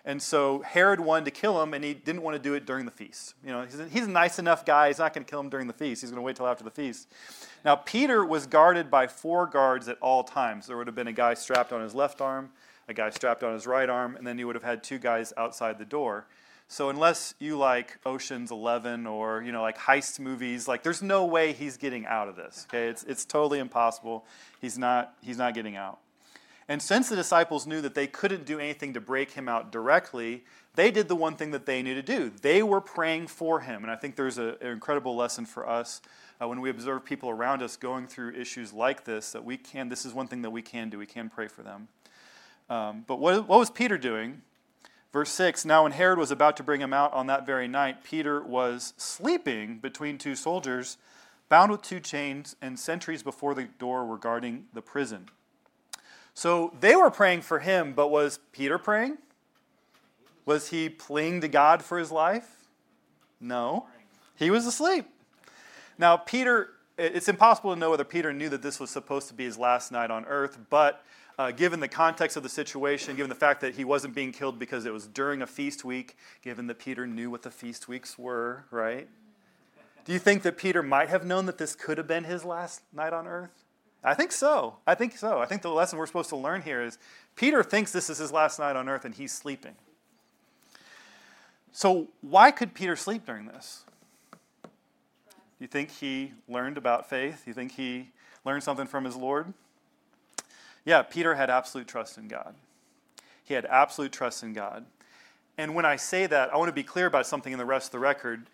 And 0.04 0.20
so 0.20 0.62
Herod 0.62 0.98
wanted 0.98 1.26
to 1.26 1.30
kill 1.30 1.62
him, 1.62 1.74
and 1.74 1.84
he 1.84 1.94
didn't 1.94 2.22
want 2.22 2.36
to 2.36 2.42
do 2.42 2.54
it 2.54 2.66
during 2.66 2.84
the 2.84 2.90
feast. 2.90 3.34
You 3.44 3.52
know, 3.52 3.62
he's 3.62 3.78
a, 3.78 3.88
he's 3.88 4.06
a 4.06 4.10
nice 4.10 4.40
enough 4.40 4.66
guy. 4.66 4.88
He's 4.88 4.98
not 4.98 5.14
going 5.14 5.24
to 5.24 5.30
kill 5.30 5.38
him 5.38 5.48
during 5.48 5.68
the 5.68 5.72
feast. 5.72 6.00
He's 6.00 6.10
going 6.10 6.20
to 6.20 6.24
wait 6.24 6.34
till 6.34 6.46
after 6.48 6.64
the 6.64 6.70
feast. 6.72 7.06
Now, 7.64 7.76
Peter 7.76 8.24
was 8.24 8.46
guarded 8.46 8.90
by 8.90 9.06
four 9.06 9.46
guards 9.46 9.86
at 9.86 9.98
all 10.00 10.24
times. 10.24 10.66
There 10.66 10.76
would 10.76 10.88
have 10.88 10.96
been 10.96 11.06
a 11.06 11.12
guy 11.12 11.34
strapped 11.34 11.72
on 11.72 11.80
his 11.80 11.94
left 11.94 12.20
arm, 12.20 12.50
a 12.88 12.94
guy 12.94 13.10
strapped 13.10 13.44
on 13.44 13.52
his 13.52 13.64
right 13.64 13.88
arm, 13.88 14.16
and 14.16 14.26
then 14.26 14.38
you 14.38 14.46
would 14.48 14.56
have 14.56 14.64
had 14.64 14.82
two 14.82 14.98
guys 14.98 15.32
outside 15.36 15.78
the 15.78 15.84
door. 15.84 16.26
So 16.68 16.88
unless 16.88 17.34
you 17.38 17.58
like 17.58 17.98
Ocean's 18.06 18.50
Eleven 18.50 19.06
or 19.06 19.42
you 19.42 19.52
know 19.52 19.62
like 19.62 19.78
heist 19.78 20.18
movies, 20.20 20.66
like 20.66 20.82
there's 20.82 21.02
no 21.02 21.24
way 21.24 21.52
he's 21.52 21.76
getting 21.76 22.06
out 22.06 22.28
of 22.28 22.36
this. 22.36 22.66
Okay, 22.68 22.88
it's 22.88 23.04
it's 23.04 23.24
totally 23.24 23.58
impossible. 23.58 24.24
He's 24.60 24.78
not 24.78 25.14
he's 25.22 25.38
not 25.38 25.54
getting 25.54 25.76
out. 25.76 25.98
And 26.68 26.80
since 26.80 27.08
the 27.08 27.16
disciples 27.16 27.66
knew 27.66 27.80
that 27.80 27.94
they 27.94 28.06
couldn't 28.06 28.46
do 28.46 28.58
anything 28.58 28.94
to 28.94 29.00
break 29.00 29.32
him 29.32 29.48
out 29.48 29.72
directly, 29.72 30.44
they 30.74 30.90
did 30.90 31.08
the 31.08 31.16
one 31.16 31.36
thing 31.36 31.50
that 31.50 31.66
they 31.66 31.82
knew 31.82 31.94
to 31.94 32.02
do. 32.02 32.32
They 32.40 32.62
were 32.62 32.80
praying 32.80 33.26
for 33.26 33.60
him. 33.60 33.82
And 33.82 33.90
I 33.90 33.96
think 33.96 34.16
there's 34.16 34.38
a, 34.38 34.56
an 34.60 34.68
incredible 34.68 35.16
lesson 35.16 35.44
for 35.44 35.68
us 35.68 36.00
uh, 36.40 36.48
when 36.48 36.60
we 36.60 36.70
observe 36.70 37.04
people 37.04 37.30
around 37.30 37.62
us 37.62 37.76
going 37.76 38.06
through 38.06 38.34
issues 38.34 38.72
like 38.72 39.04
this 39.04 39.32
that 39.32 39.44
we 39.44 39.56
can, 39.56 39.88
this 39.88 40.06
is 40.06 40.14
one 40.14 40.28
thing 40.28 40.42
that 40.42 40.50
we 40.50 40.62
can 40.62 40.88
do. 40.88 40.98
We 40.98 41.06
can 41.06 41.28
pray 41.28 41.48
for 41.48 41.62
them. 41.62 41.88
Um, 42.70 43.04
but 43.06 43.18
what, 43.18 43.48
what 43.48 43.58
was 43.58 43.70
Peter 43.70 43.98
doing? 43.98 44.40
Verse 45.12 45.30
6 45.30 45.64
Now, 45.64 45.82
when 45.82 45.92
Herod 45.92 46.18
was 46.18 46.30
about 46.30 46.56
to 46.56 46.62
bring 46.62 46.80
him 46.80 46.92
out 46.92 47.12
on 47.12 47.26
that 47.26 47.44
very 47.44 47.68
night, 47.68 48.02
Peter 48.02 48.42
was 48.42 48.94
sleeping 48.96 49.78
between 49.78 50.18
two 50.18 50.34
soldiers, 50.34 50.96
bound 51.48 51.70
with 51.70 51.82
two 51.82 52.00
chains, 52.00 52.56
and 52.62 52.78
sentries 52.78 53.22
before 53.22 53.54
the 53.54 53.64
door 53.64 54.06
were 54.06 54.16
guarding 54.16 54.66
the 54.72 54.82
prison. 54.82 55.28
So 56.34 56.72
they 56.80 56.96
were 56.96 57.10
praying 57.10 57.42
for 57.42 57.58
him, 57.58 57.92
but 57.92 58.08
was 58.08 58.38
Peter 58.52 58.78
praying? 58.78 59.18
Was 60.46 60.70
he 60.70 60.88
pleading 60.88 61.42
to 61.42 61.48
God 61.48 61.82
for 61.82 61.98
his 61.98 62.10
life? 62.10 62.66
No. 63.38 63.86
He 64.36 64.50
was 64.50 64.66
asleep. 64.66 65.06
Now, 65.98 66.16
Peter, 66.16 66.70
it's 66.96 67.28
impossible 67.28 67.74
to 67.74 67.78
know 67.78 67.90
whether 67.90 68.04
Peter 68.04 68.32
knew 68.32 68.48
that 68.48 68.62
this 68.62 68.80
was 68.80 68.88
supposed 68.88 69.28
to 69.28 69.34
be 69.34 69.44
his 69.44 69.58
last 69.58 69.92
night 69.92 70.10
on 70.10 70.24
earth, 70.24 70.58
but 70.70 71.04
uh, 71.38 71.50
given 71.50 71.80
the 71.80 71.88
context 71.88 72.36
of 72.36 72.42
the 72.42 72.48
situation, 72.48 73.16
given 73.16 73.28
the 73.28 73.34
fact 73.34 73.60
that 73.62 73.74
he 73.74 73.84
wasn't 73.84 74.14
being 74.14 74.32
killed 74.32 74.58
because 74.58 74.84
it 74.84 74.92
was 74.92 75.06
during 75.06 75.42
a 75.42 75.46
feast 75.46 75.84
week, 75.84 76.16
given 76.42 76.66
that 76.66 76.78
Peter 76.78 77.06
knew 77.06 77.30
what 77.30 77.42
the 77.42 77.50
feast 77.50 77.88
weeks 77.88 78.18
were, 78.18 78.64
right? 78.70 79.08
Do 80.04 80.12
you 80.12 80.18
think 80.18 80.42
that 80.42 80.56
Peter 80.56 80.82
might 80.82 81.08
have 81.08 81.24
known 81.24 81.46
that 81.46 81.58
this 81.58 81.74
could 81.74 81.96
have 81.98 82.06
been 82.06 82.24
his 82.24 82.44
last 82.44 82.82
night 82.92 83.12
on 83.12 83.26
earth? 83.26 83.64
I 84.04 84.14
think 84.14 84.32
so. 84.32 84.76
I 84.86 84.94
think 84.94 85.16
so. 85.16 85.38
I 85.38 85.46
think 85.46 85.62
the 85.62 85.70
lesson 85.70 85.98
we're 85.98 86.06
supposed 86.06 86.30
to 86.30 86.36
learn 86.36 86.62
here 86.62 86.82
is 86.82 86.98
Peter 87.36 87.62
thinks 87.62 87.92
this 87.92 88.10
is 88.10 88.18
his 88.18 88.32
last 88.32 88.58
night 88.58 88.74
on 88.74 88.88
earth 88.88 89.04
and 89.04 89.14
he's 89.14 89.32
sleeping. 89.32 89.76
So, 91.70 92.08
why 92.20 92.50
could 92.50 92.74
Peter 92.74 92.96
sleep 92.96 93.24
during 93.24 93.46
this? 93.46 93.84
Do 94.62 94.68
you 95.60 95.68
think 95.68 95.90
he 95.90 96.32
learned 96.48 96.76
about 96.76 97.08
faith? 97.08 97.42
Do 97.44 97.50
you 97.50 97.54
think 97.54 97.72
he 97.72 98.10
learned 98.44 98.64
something 98.64 98.86
from 98.86 99.04
his 99.04 99.16
Lord? 99.16 99.54
Yeah, 100.84 101.02
Peter 101.02 101.34
had 101.34 101.50
absolute 101.50 101.86
trust 101.86 102.18
in 102.18 102.28
God. 102.28 102.54
He 103.44 103.54
had 103.54 103.64
absolute 103.66 104.12
trust 104.12 104.42
in 104.42 104.52
God. 104.52 104.84
And 105.58 105.74
when 105.74 105.84
I 105.84 105.96
say 105.96 106.26
that, 106.26 106.52
I 106.52 106.56
want 106.56 106.68
to 106.68 106.72
be 106.72 106.82
clear 106.82 107.06
about 107.06 107.26
something 107.26 107.52
in 107.52 107.58
the 107.58 107.64
rest 107.64 107.88
of 107.88 107.92
the 107.92 107.98
record. 107.98 108.46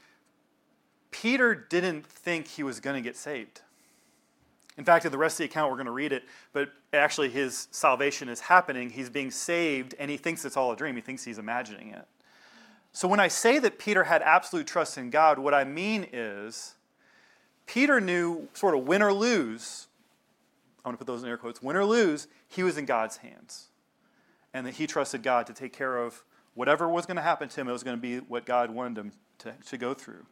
Peter 1.11 1.55
didn't 1.55 2.07
think 2.07 2.49
he 2.49 2.63
was 2.63 2.81
going 2.81 2.97
to 2.97 3.03
get 3.03 3.17
saved. 3.17 3.63
In 4.77 4.85
fact, 4.85 5.05
in 5.05 5.11
the 5.11 5.19
rest 5.19 5.35
of 5.35 5.39
the 5.39 5.45
account, 5.47 5.71
we're 5.71 5.77
going 5.77 5.87
to 5.87 5.93
read 5.93 6.13
it, 6.13 6.25
but 6.53 6.71
actually 6.93 7.31
his 7.31 7.67
salvation 7.73 8.29
is 8.29 8.41
happening. 8.41 8.91
He's 8.91 9.11
being 9.11 9.31
saved, 9.31 9.95
and 9.99 10.09
he 10.09 10.17
thinks 10.17 10.45
it's 10.45 10.57
all 10.57 10.71
a 10.71 10.77
dream. 10.77 10.95
He 10.95 11.01
thinks 11.01 11.25
he's 11.25 11.39
imagining 11.39 11.91
it. 11.91 12.07
So 12.93 13.09
when 13.09 13.19
I 13.19 13.29
say 13.29 13.59
that 13.59 13.79
Peter 13.79 14.05
had 14.05 14.23
absolute 14.23 14.69
trust 14.69 14.97
in 14.97 15.11
God, 15.11 15.39
what 15.39 15.53
I 15.53 15.65
mean 15.65 16.07
is 16.13 16.75
Peter 17.67 18.01
knew 18.01 18.49
sort 18.55 18.77
of 18.77 18.87
win 18.87 19.03
or 19.03 19.13
lose. 19.13 19.88
I 20.89 20.91
want 20.91 21.01
to 21.01 21.05
put 21.05 21.13
those 21.13 21.23
in 21.23 21.29
air 21.29 21.37
quotes 21.37 21.61
win 21.63 21.77
or 21.77 21.85
lose, 21.85 22.29
he 22.49 22.63
was 22.63 22.79
in 22.79 22.87
God's 22.87 23.19
hands. 23.19 23.69
And 24.55 24.67
that 24.67 24.75
he 24.75 24.87
trusted 24.87 25.23
God 25.23 25.47
to 25.49 25.53
take 25.53 25.75
care 25.75 25.99
of 25.99 26.25
whatever 26.55 26.89
was 26.89 27.05
going 27.05 27.17
to 27.17 27.23
happen 27.23 27.51
to 27.51 27.61
him, 27.61 27.69
it 27.69 27.73
was 27.73 27.83
going 27.83 27.99
to 27.99 28.01
be 28.01 28.17
what 28.17 28.47
God 28.47 28.71
wanted 28.71 28.99
him 28.99 29.13
to, 29.41 29.55
to 29.67 29.77
go 29.77 29.93
through. 29.93 30.25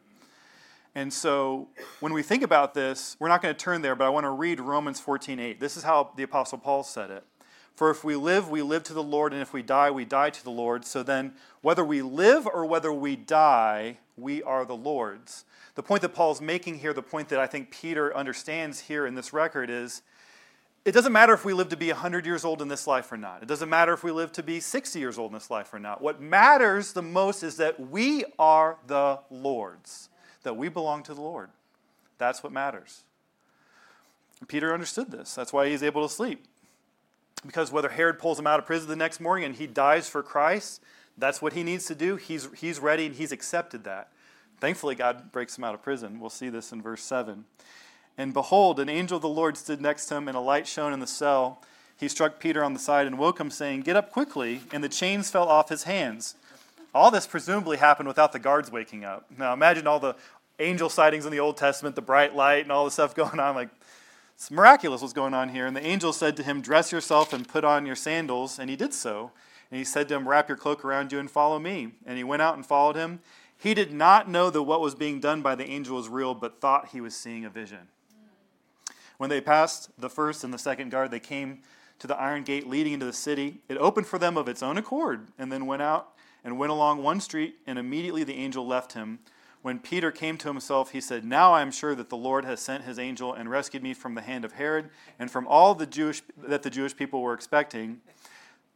And 0.95 1.13
so 1.13 1.67
when 1.99 2.11
we 2.11 2.23
think 2.23 2.41
about 2.41 2.73
this, 2.73 3.15
we're 3.19 3.27
not 3.27 3.43
going 3.43 3.53
to 3.53 3.59
turn 3.59 3.83
there, 3.83 3.95
but 3.95 4.05
I 4.05 4.09
want 4.09 4.23
to 4.23 4.31
read 4.31 4.59
Romans 4.59 4.99
14:8. 4.99 5.59
This 5.59 5.77
is 5.77 5.83
how 5.83 6.11
the 6.17 6.23
apostle 6.23 6.57
Paul 6.57 6.81
said 6.81 7.11
it. 7.11 7.23
For 7.75 7.91
if 7.91 8.03
we 8.03 8.15
live, 8.15 8.49
we 8.49 8.63
live 8.63 8.81
to 8.85 8.93
the 8.93 9.03
Lord, 9.03 9.33
and 9.33 9.41
if 9.43 9.53
we 9.53 9.61
die, 9.61 9.91
we 9.91 10.05
die 10.05 10.31
to 10.31 10.43
the 10.43 10.49
Lord. 10.49 10.85
So 10.85 11.03
then, 11.03 11.33
whether 11.61 11.85
we 11.85 12.01
live 12.01 12.47
or 12.47 12.65
whether 12.65 12.91
we 12.91 13.15
die, 13.15 13.99
we 14.17 14.41
are 14.41 14.65
the 14.65 14.75
Lord's. 14.75 15.45
The 15.75 15.83
point 15.83 16.01
that 16.01 16.15
Paul's 16.15 16.41
making 16.41 16.79
here, 16.79 16.91
the 16.91 17.03
point 17.03 17.29
that 17.29 17.39
I 17.39 17.45
think 17.45 17.69
Peter 17.69 18.15
understands 18.17 18.79
here 18.79 19.05
in 19.05 19.13
this 19.13 19.31
record 19.31 19.69
is 19.69 20.01
it 20.87 20.93
doesn't 20.93 21.11
matter 21.11 21.33
if 21.33 21.43
we 21.43 21.53
live 21.53 21.67
to 21.69 21.77
be 21.77 21.89
100 21.89 22.25
years 22.25 22.45
old 22.45 22.61
in 22.61 22.69
this 22.69 22.87
life 22.87 23.11
or 23.11 23.17
not. 23.17 23.43
It 23.43 23.47
doesn't 23.47 23.69
matter 23.69 23.91
if 23.91 24.05
we 24.05 24.11
live 24.11 24.31
to 24.31 24.41
be 24.41 24.61
60 24.61 24.97
years 24.97 25.17
old 25.17 25.31
in 25.31 25.33
this 25.33 25.51
life 25.51 25.73
or 25.73 25.79
not. 25.79 26.01
What 26.01 26.21
matters 26.21 26.93
the 26.93 27.01
most 27.01 27.43
is 27.43 27.57
that 27.57 27.77
we 27.77 28.23
are 28.39 28.77
the 28.87 29.19
Lord's 29.29 30.07
that 30.43 30.55
we 30.55 30.69
belong 30.69 31.03
to 31.03 31.13
the 31.13 31.19
Lord. 31.19 31.49
That's 32.17 32.41
what 32.41 32.53
matters. 32.53 33.03
Peter 34.47 34.73
understood 34.73 35.11
this. 35.11 35.35
That's 35.35 35.51
why 35.51 35.67
he's 35.67 35.83
able 35.83 36.07
to 36.07 36.13
sleep. 36.13 36.45
Because 37.45 37.69
whether 37.69 37.89
Herod 37.89 38.17
pulls 38.17 38.39
him 38.39 38.47
out 38.47 38.57
of 38.57 38.65
prison 38.65 38.87
the 38.87 38.95
next 38.95 39.19
morning 39.19 39.43
and 39.43 39.55
he 39.55 39.67
dies 39.67 40.07
for 40.07 40.23
Christ, 40.23 40.81
that's 41.17 41.41
what 41.41 41.51
he 41.51 41.63
needs 41.63 41.85
to 41.87 41.95
do. 41.95 42.15
He's, 42.15 42.47
he's 42.55 42.79
ready 42.79 43.07
and 43.07 43.15
he's 43.15 43.33
accepted 43.33 43.83
that. 43.83 44.09
Thankfully, 44.61 44.95
God 44.95 45.33
breaks 45.33 45.57
him 45.57 45.65
out 45.65 45.75
of 45.75 45.81
prison. 45.81 46.17
We'll 46.21 46.29
see 46.29 46.47
this 46.47 46.71
in 46.71 46.81
verse 46.81 47.03
7. 47.03 47.43
And 48.17 48.33
behold, 48.33 48.79
an 48.79 48.89
angel 48.89 49.17
of 49.17 49.21
the 49.21 49.29
Lord 49.29 49.57
stood 49.57 49.79
next 49.79 50.07
to 50.07 50.15
him, 50.15 50.27
and 50.27 50.35
a 50.35 50.41
light 50.41 50.67
shone 50.67 50.93
in 50.93 50.99
the 50.99 51.07
cell. 51.07 51.61
He 51.95 52.07
struck 52.07 52.39
Peter 52.39 52.63
on 52.63 52.73
the 52.73 52.79
side 52.79 53.07
and 53.07 53.17
woke 53.17 53.39
him, 53.39 53.51
saying, 53.51 53.81
Get 53.81 53.95
up 53.95 54.11
quickly. 54.11 54.61
And 54.71 54.83
the 54.83 54.89
chains 54.89 55.29
fell 55.29 55.47
off 55.47 55.69
his 55.69 55.83
hands. 55.83 56.35
All 56.93 57.11
this 57.11 57.27
presumably 57.27 57.77
happened 57.77 58.07
without 58.07 58.31
the 58.31 58.39
guards 58.39 58.71
waking 58.71 59.03
up. 59.03 59.25
Now 59.37 59.53
imagine 59.53 59.85
all 59.85 59.99
the 59.99 60.15
angel 60.59 60.89
sightings 60.89 61.25
in 61.25 61.31
the 61.31 61.39
Old 61.39 61.57
Testament, 61.57 61.95
the 61.95 62.01
bright 62.01 62.35
light 62.35 62.63
and 62.63 62.71
all 62.71 62.85
the 62.85 62.91
stuff 62.91 63.15
going 63.15 63.39
on. 63.39 63.55
Like, 63.55 63.69
it's 64.35 64.51
miraculous 64.51 65.01
what's 65.01 65.13
going 65.13 65.33
on 65.33 65.49
here. 65.49 65.65
And 65.65 65.75
the 65.75 65.85
angel 65.85 66.13
said 66.13 66.37
to 66.37 66.43
him, 66.43 66.61
Dress 66.61 66.91
yourself 66.91 67.33
and 67.33 67.47
put 67.47 67.63
on 67.63 67.85
your 67.85 67.95
sandals. 67.95 68.59
And 68.59 68.69
he 68.69 68.75
did 68.75 68.93
so. 68.93 69.31
And 69.71 69.77
he 69.77 69.83
said 69.83 70.07
to 70.09 70.15
him, 70.15 70.27
Wrap 70.27 70.47
your 70.47 70.57
cloak 70.57 70.85
around 70.85 71.11
you 71.11 71.19
and 71.19 71.29
follow 71.29 71.59
me. 71.59 71.93
And 72.05 72.17
he 72.17 72.23
went 72.23 72.41
out 72.41 72.55
and 72.55 72.65
followed 72.65 72.95
him. 72.95 73.19
He 73.57 73.73
did 73.73 73.91
not 73.91 74.29
know 74.29 74.51
that 74.51 74.61
what 74.61 74.81
was 74.81 74.93
being 74.93 75.19
done 75.19 75.41
by 75.41 75.55
the 75.55 75.67
angel 75.67 75.97
was 75.97 76.07
real, 76.07 76.35
but 76.35 76.61
thought 76.61 76.89
he 76.89 77.01
was 77.01 77.15
seeing 77.15 77.43
a 77.43 77.49
vision. 77.49 77.87
When 79.17 79.29
they 79.29 79.41
passed 79.41 79.89
the 79.99 80.09
first 80.09 80.43
and 80.43 80.53
the 80.53 80.59
second 80.59 80.91
guard, 80.91 81.11
they 81.11 81.19
came 81.19 81.59
to 81.99 82.07
the 82.07 82.17
iron 82.17 82.43
gate 82.43 82.67
leading 82.67 82.93
into 82.93 83.05
the 83.05 83.13
city. 83.13 83.61
It 83.67 83.77
opened 83.77 84.07
for 84.07 84.19
them 84.19 84.37
of 84.37 84.47
its 84.47 84.61
own 84.61 84.77
accord, 84.77 85.27
and 85.37 85.51
then 85.51 85.65
went 85.65 85.81
out 85.81 86.13
and 86.43 86.57
went 86.57 86.71
along 86.71 87.03
one 87.03 87.19
street, 87.19 87.55
and 87.65 87.79
immediately 87.79 88.23
the 88.23 88.35
angel 88.35 88.65
left 88.65 88.93
him. 88.93 89.19
When 89.63 89.79
Peter 89.79 90.11
came 90.11 90.37
to 90.37 90.47
himself, 90.47 90.91
he 90.91 91.01
said, 91.01 91.25
Now 91.25 91.51
I 91.51 91.61
am 91.61 91.71
sure 91.71 91.95
that 91.95 92.09
the 92.09 92.15
Lord 92.15 92.45
has 92.45 92.61
sent 92.61 92.83
his 92.83 92.99
angel 92.99 93.33
and 93.33 93.49
rescued 93.49 93.83
me 93.83 93.93
from 93.93 94.15
the 94.15 94.21
hand 94.21 94.45
of 94.45 94.53
Herod 94.53 94.89
and 95.19 95.29
from 95.29 95.47
all 95.47 95.75
the 95.75 95.87
Jewish, 95.87 96.21
that 96.37 96.63
the 96.63 96.69
Jewish 96.69 96.95
people 96.95 97.21
were 97.21 97.33
expecting. 97.33 97.99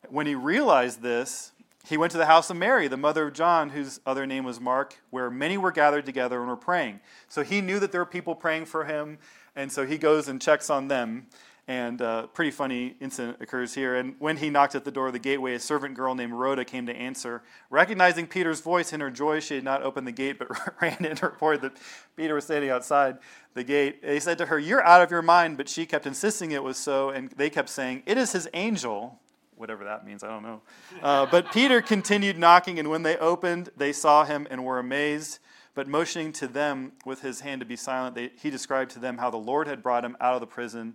When 0.10 0.26
he 0.26 0.36
realized 0.36 1.02
this, 1.02 1.52
he 1.86 1.98
went 1.98 2.12
to 2.12 2.18
the 2.18 2.26
house 2.26 2.50
of 2.50 2.58
Mary, 2.58 2.88
the 2.88 2.98
mother 2.98 3.28
of 3.28 3.34
John, 3.34 3.70
whose 3.70 4.00
other 4.06 4.26
name 4.26 4.44
was 4.44 4.60
Mark, 4.60 4.98
where 5.10 5.30
many 5.30 5.58
were 5.58 5.72
gathered 5.72 6.06
together 6.06 6.40
and 6.40 6.50
were 6.50 6.56
praying. 6.56 7.00
So 7.28 7.44
he 7.44 7.62
knew 7.62 7.80
that 7.80 7.92
there 7.92 8.02
were 8.02 8.06
people 8.06 8.36
praying 8.36 8.66
for 8.66 8.86
him, 8.86 9.18
and 9.56 9.72
so 9.72 9.86
he 9.86 9.98
goes 9.98 10.28
and 10.28 10.42
checks 10.42 10.70
on 10.70 10.88
them. 10.88 11.28
And 11.68 12.02
a 12.02 12.06
uh, 12.06 12.28
pretty 12.28 12.52
funny 12.52 12.96
incident 13.00 13.38
occurs 13.40 13.76
here. 13.76 13.96
And 13.96 14.16
when 14.20 14.38
he 14.38 14.50
knocked 14.50 14.74
at 14.74 14.84
the 14.84 14.92
door 14.92 15.08
of 15.08 15.14
the 15.14 15.20
gateway, 15.20 15.54
a 15.54 15.60
servant 15.60 15.94
girl 15.94 16.16
named 16.16 16.34
Rhoda 16.34 16.66
came 16.66 16.88
to 16.88 16.94
answer. 16.94 17.44
Recognizing 17.70 18.28
Peter's 18.28 18.62
voice 18.62 18.92
in 18.92 19.00
her 19.00 19.12
joy, 19.12 19.40
she 19.40 19.56
had 19.56 19.64
not 19.64 19.84
opened 19.84 20.08
the 20.08 20.12
gate, 20.12 20.40
but 20.40 20.50
ran 20.82 20.98
in 21.00 21.06
and 21.06 21.24
reported 21.24 21.62
that 21.62 21.78
Peter 22.18 22.34
was 22.34 22.46
standing 22.46 22.72
outside 22.72 23.20
the 23.54 23.64
gate. 23.64 24.02
They 24.02 24.20
said 24.20 24.40
to 24.40 24.48
her, 24.48 24.58
You're 24.58 24.84
out 24.84 25.02
of 25.02 25.12
your 25.12 25.22
mind. 25.22 25.56
But 25.56 25.70
she 25.70 25.86
kept 25.86 26.08
insisting 26.08 26.52
it 26.52 26.64
was 26.64 26.78
so, 26.78 27.12
and 27.12 27.30
they 27.38 27.50
kept 27.50 27.70
saying, 27.70 28.04
It 28.06 28.18
is 28.18 28.32
his 28.32 28.50
angel. 28.54 29.20
Whatever 29.56 29.84
that 29.84 30.04
means, 30.04 30.24
I 30.24 30.28
don't 30.30 30.44
know. 30.44 30.62
Uh, 31.04 31.28
but 31.28 31.52
Peter 31.52 31.82
continued 31.82 32.40
knocking, 32.40 32.80
and 32.80 32.90
when 32.90 33.04
they 33.04 33.16
opened, 33.18 33.70
they 33.78 33.94
saw 33.94 34.26
him 34.26 34.48
and 34.50 34.66
were 34.66 34.80
amazed. 34.80 35.38
But 35.82 35.88
motioning 35.88 36.32
to 36.34 36.48
them 36.48 36.92
with 37.08 37.24
his 37.24 37.40
hand 37.40 37.62
to 37.62 37.66
be 37.66 37.76
silent, 37.76 38.14
they, 38.14 38.30
he 38.40 38.52
described 38.52 38.92
to 38.92 39.00
them 39.00 39.18
how 39.18 39.32
the 39.32 39.38
Lord 39.38 39.68
had 39.68 39.82
brought 39.82 40.06
him 40.06 40.16
out 40.22 40.36
of 40.36 40.40
the 40.40 40.46
prison. 40.46 40.94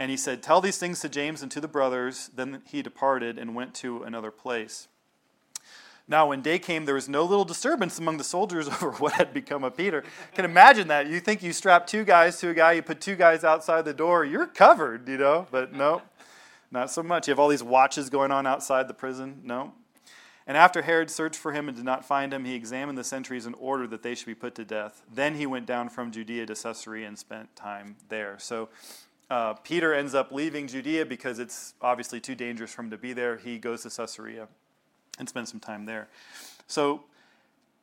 And 0.00 0.10
he 0.10 0.16
said, 0.16 0.42
Tell 0.42 0.60
these 0.60 0.76
things 0.76 0.98
to 1.02 1.08
James 1.08 1.40
and 1.40 1.52
to 1.52 1.60
the 1.60 1.68
brothers. 1.68 2.28
Then 2.34 2.62
he 2.66 2.82
departed 2.82 3.38
and 3.38 3.54
went 3.54 3.74
to 3.74 4.02
another 4.02 4.32
place. 4.32 4.88
Now, 6.08 6.26
when 6.26 6.42
day 6.42 6.58
came, 6.58 6.84
there 6.84 6.96
was 6.96 7.08
no 7.08 7.22
little 7.22 7.44
disturbance 7.44 8.00
among 8.00 8.16
the 8.16 8.24
soldiers 8.24 8.66
over 8.82 8.90
what 8.90 9.12
had 9.12 9.32
become 9.32 9.62
of 9.62 9.76
Peter. 9.76 10.02
Can 10.34 10.44
imagine 10.44 10.88
that. 10.88 11.06
You 11.06 11.20
think 11.20 11.40
you 11.40 11.52
strap 11.52 11.86
two 11.86 12.02
guys 12.02 12.40
to 12.40 12.48
a 12.48 12.54
guy, 12.54 12.72
you 12.72 12.82
put 12.82 13.00
two 13.00 13.14
guys 13.14 13.44
outside 13.44 13.84
the 13.84 13.94
door, 13.94 14.24
you're 14.24 14.48
covered, 14.48 15.08
you 15.08 15.18
know? 15.18 15.46
But 15.52 15.72
no, 15.72 16.02
not 16.72 16.90
so 16.90 17.04
much. 17.04 17.28
You 17.28 17.30
have 17.30 17.38
all 17.38 17.46
these 17.46 17.62
watches 17.62 18.10
going 18.10 18.32
on 18.32 18.48
outside 18.48 18.88
the 18.88 18.94
prison. 18.94 19.42
No. 19.44 19.74
And 20.48 20.56
after 20.56 20.80
Herod 20.80 21.10
searched 21.10 21.38
for 21.38 21.52
him 21.52 21.68
and 21.68 21.76
did 21.76 21.84
not 21.84 22.06
find 22.06 22.32
him, 22.32 22.46
he 22.46 22.54
examined 22.54 22.96
the 22.96 23.04
sentries 23.04 23.44
and 23.44 23.54
ordered 23.60 23.90
that 23.90 24.02
they 24.02 24.14
should 24.14 24.26
be 24.26 24.34
put 24.34 24.54
to 24.54 24.64
death. 24.64 25.02
Then 25.12 25.34
he 25.34 25.44
went 25.44 25.66
down 25.66 25.90
from 25.90 26.10
Judea 26.10 26.46
to 26.46 26.54
Caesarea 26.54 27.06
and 27.06 27.18
spent 27.18 27.54
time 27.54 27.96
there. 28.08 28.36
So 28.38 28.70
uh, 29.28 29.52
Peter 29.52 29.92
ends 29.92 30.14
up 30.14 30.32
leaving 30.32 30.66
Judea 30.66 31.04
because 31.04 31.38
it's 31.38 31.74
obviously 31.82 32.18
too 32.18 32.34
dangerous 32.34 32.72
for 32.72 32.80
him 32.80 32.90
to 32.90 32.96
be 32.96 33.12
there. 33.12 33.36
He 33.36 33.58
goes 33.58 33.82
to 33.82 33.90
Caesarea 33.90 34.48
and 35.18 35.28
spends 35.28 35.50
some 35.50 35.60
time 35.60 35.84
there. 35.84 36.08
So 36.66 37.04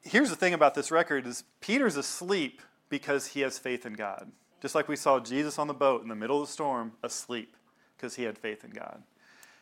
here's 0.02 0.32
the 0.32 0.36
thing 0.36 0.56
about 0.56 0.74
this 0.74 0.90
record 0.90 1.28
is 1.28 1.44
Peter's 1.62 1.98
asleep 1.98 2.64
because 2.90 3.28
he 3.28 3.42
has 3.42 3.60
faith 3.60 3.86
in 3.86 3.94
God. 3.94 4.32
Just 4.60 4.74
like 4.74 4.88
we 4.88 4.96
saw 4.96 5.20
Jesus 5.20 5.60
on 5.60 5.68
the 5.68 5.74
boat 5.76 6.02
in 6.02 6.08
the 6.08 6.16
middle 6.16 6.42
of 6.42 6.48
the 6.48 6.52
storm 6.52 6.94
asleep 7.04 7.56
because 7.96 8.16
he 8.16 8.24
had 8.24 8.40
faith 8.40 8.64
in 8.64 8.72
God. 8.72 9.04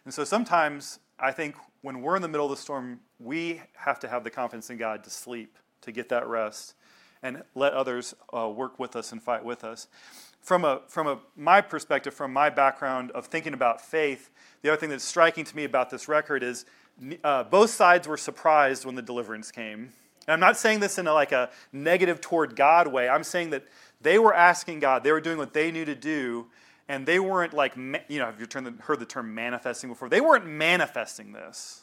And 0.06 0.14
so 0.14 0.24
sometimes 0.24 1.00
I 1.20 1.32
think 1.32 1.56
when 1.82 2.02
we're 2.02 2.16
in 2.16 2.22
the 2.22 2.28
middle 2.28 2.46
of 2.46 2.52
the 2.52 2.62
storm, 2.62 3.00
we 3.20 3.62
have 3.76 4.00
to 4.00 4.08
have 4.08 4.24
the 4.24 4.30
confidence 4.30 4.70
in 4.70 4.78
God 4.78 5.04
to 5.04 5.10
sleep, 5.10 5.58
to 5.82 5.92
get 5.92 6.10
that 6.10 6.28
rest, 6.28 6.76
and 7.22 7.44
let 7.56 7.74
others 7.74 8.14
uh, 8.36 8.50
work 8.50 8.80
with 8.80 8.96
us 8.96 9.12
and 9.12 9.22
fight 9.22 9.44
with 9.46 9.64
us 9.64 9.88
from 10.44 10.66
a 10.66 10.82
from 10.88 11.08
a 11.08 11.20
my 11.36 11.62
perspective, 11.62 12.14
from 12.14 12.32
my 12.32 12.50
background 12.50 13.12
of 13.12 13.26
thinking 13.26 13.54
about 13.54 13.82
faith, 13.82 14.30
the 14.62 14.70
other 14.70 14.80
thing 14.80 14.90
that's 14.90 15.04
striking 15.04 15.46
to 15.46 15.56
me 15.56 15.64
about 15.64 15.90
this 15.90 16.08
record 16.08 16.44
is 16.44 16.66
uh, 17.24 17.44
both 17.46 17.70
sides 17.70 18.08
were 18.08 18.18
surprised 18.18 18.86
when 18.86 18.96
the 18.96 19.02
deliverance 19.02 19.52
came. 19.52 19.90
And 20.28 20.34
I'm 20.34 20.40
not 20.40 20.58
saying 20.58 20.82
this 20.82 20.98
in 20.98 21.08
a, 21.08 21.14
like 21.14 21.32
a 21.32 21.50
negative 21.72 22.22
toward 22.22 22.56
God 22.56 22.88
way. 22.88 23.10
I'm 23.10 23.24
saying 23.24 23.50
that 23.50 23.64
they 24.02 24.20
were 24.20 24.34
asking 24.34 24.80
God, 24.80 25.04
they 25.04 25.12
were 25.12 25.22
doing 25.22 25.38
what 25.38 25.54
they 25.54 25.72
knew 25.72 25.86
to 25.86 25.96
do, 25.96 26.48
and 26.88 27.06
they 27.06 27.20
weren't 27.20 27.54
like 27.54 27.76
you 27.76 28.20
know, 28.20 28.26
have 28.26 28.40
you 28.40 28.48
heard 28.82 29.00
the 29.00 29.06
term 29.06 29.34
manifesting 29.34 29.90
before? 29.90 30.10
They 30.10 30.22
weren't 30.22 30.46
manifesting 30.46 31.32
this. 31.32 31.82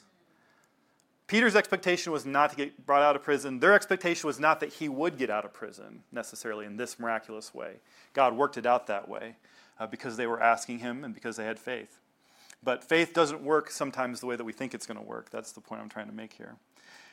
Peter's 1.27 1.55
expectation 1.55 2.13
was 2.13 2.27
not 2.27 2.51
to 2.51 2.57
get 2.57 2.85
brought 2.87 3.03
out 3.03 3.15
of 3.15 3.23
prison. 3.23 3.61
Their 3.61 3.73
expectation 3.73 4.27
was 4.27 4.41
not 4.41 4.59
that 4.59 4.73
he 4.73 4.89
would 4.89 5.17
get 5.17 5.31
out 5.31 5.45
of 5.45 5.53
prison 5.53 6.03
necessarily 6.11 6.67
in 6.67 6.77
this 6.77 6.99
miraculous 6.99 7.55
way. 7.55 7.75
God 8.15 8.37
worked 8.37 8.57
it 8.57 8.67
out 8.67 8.89
that 8.89 9.09
way 9.09 9.37
uh, 9.79 9.87
because 9.87 10.17
they 10.17 10.27
were 10.27 10.43
asking 10.43 10.81
him 10.81 11.05
and 11.05 11.15
because 11.15 11.37
they 11.37 11.45
had 11.45 11.61
faith. 11.61 12.01
But 12.65 12.83
faith 12.83 13.15
doesn't 13.15 13.43
work 13.43 13.71
sometimes 13.71 14.19
the 14.19 14.27
way 14.27 14.35
that 14.35 14.43
we 14.43 14.53
think 14.53 14.75
it's 14.75 14.87
going 14.87 14.99
to 14.99 15.07
work. 15.07 15.31
That's 15.31 15.53
the 15.53 15.61
point 15.61 15.81
I'm 15.81 15.89
trying 15.89 16.09
to 16.09 16.13
make 16.13 16.33
here. 16.33 16.57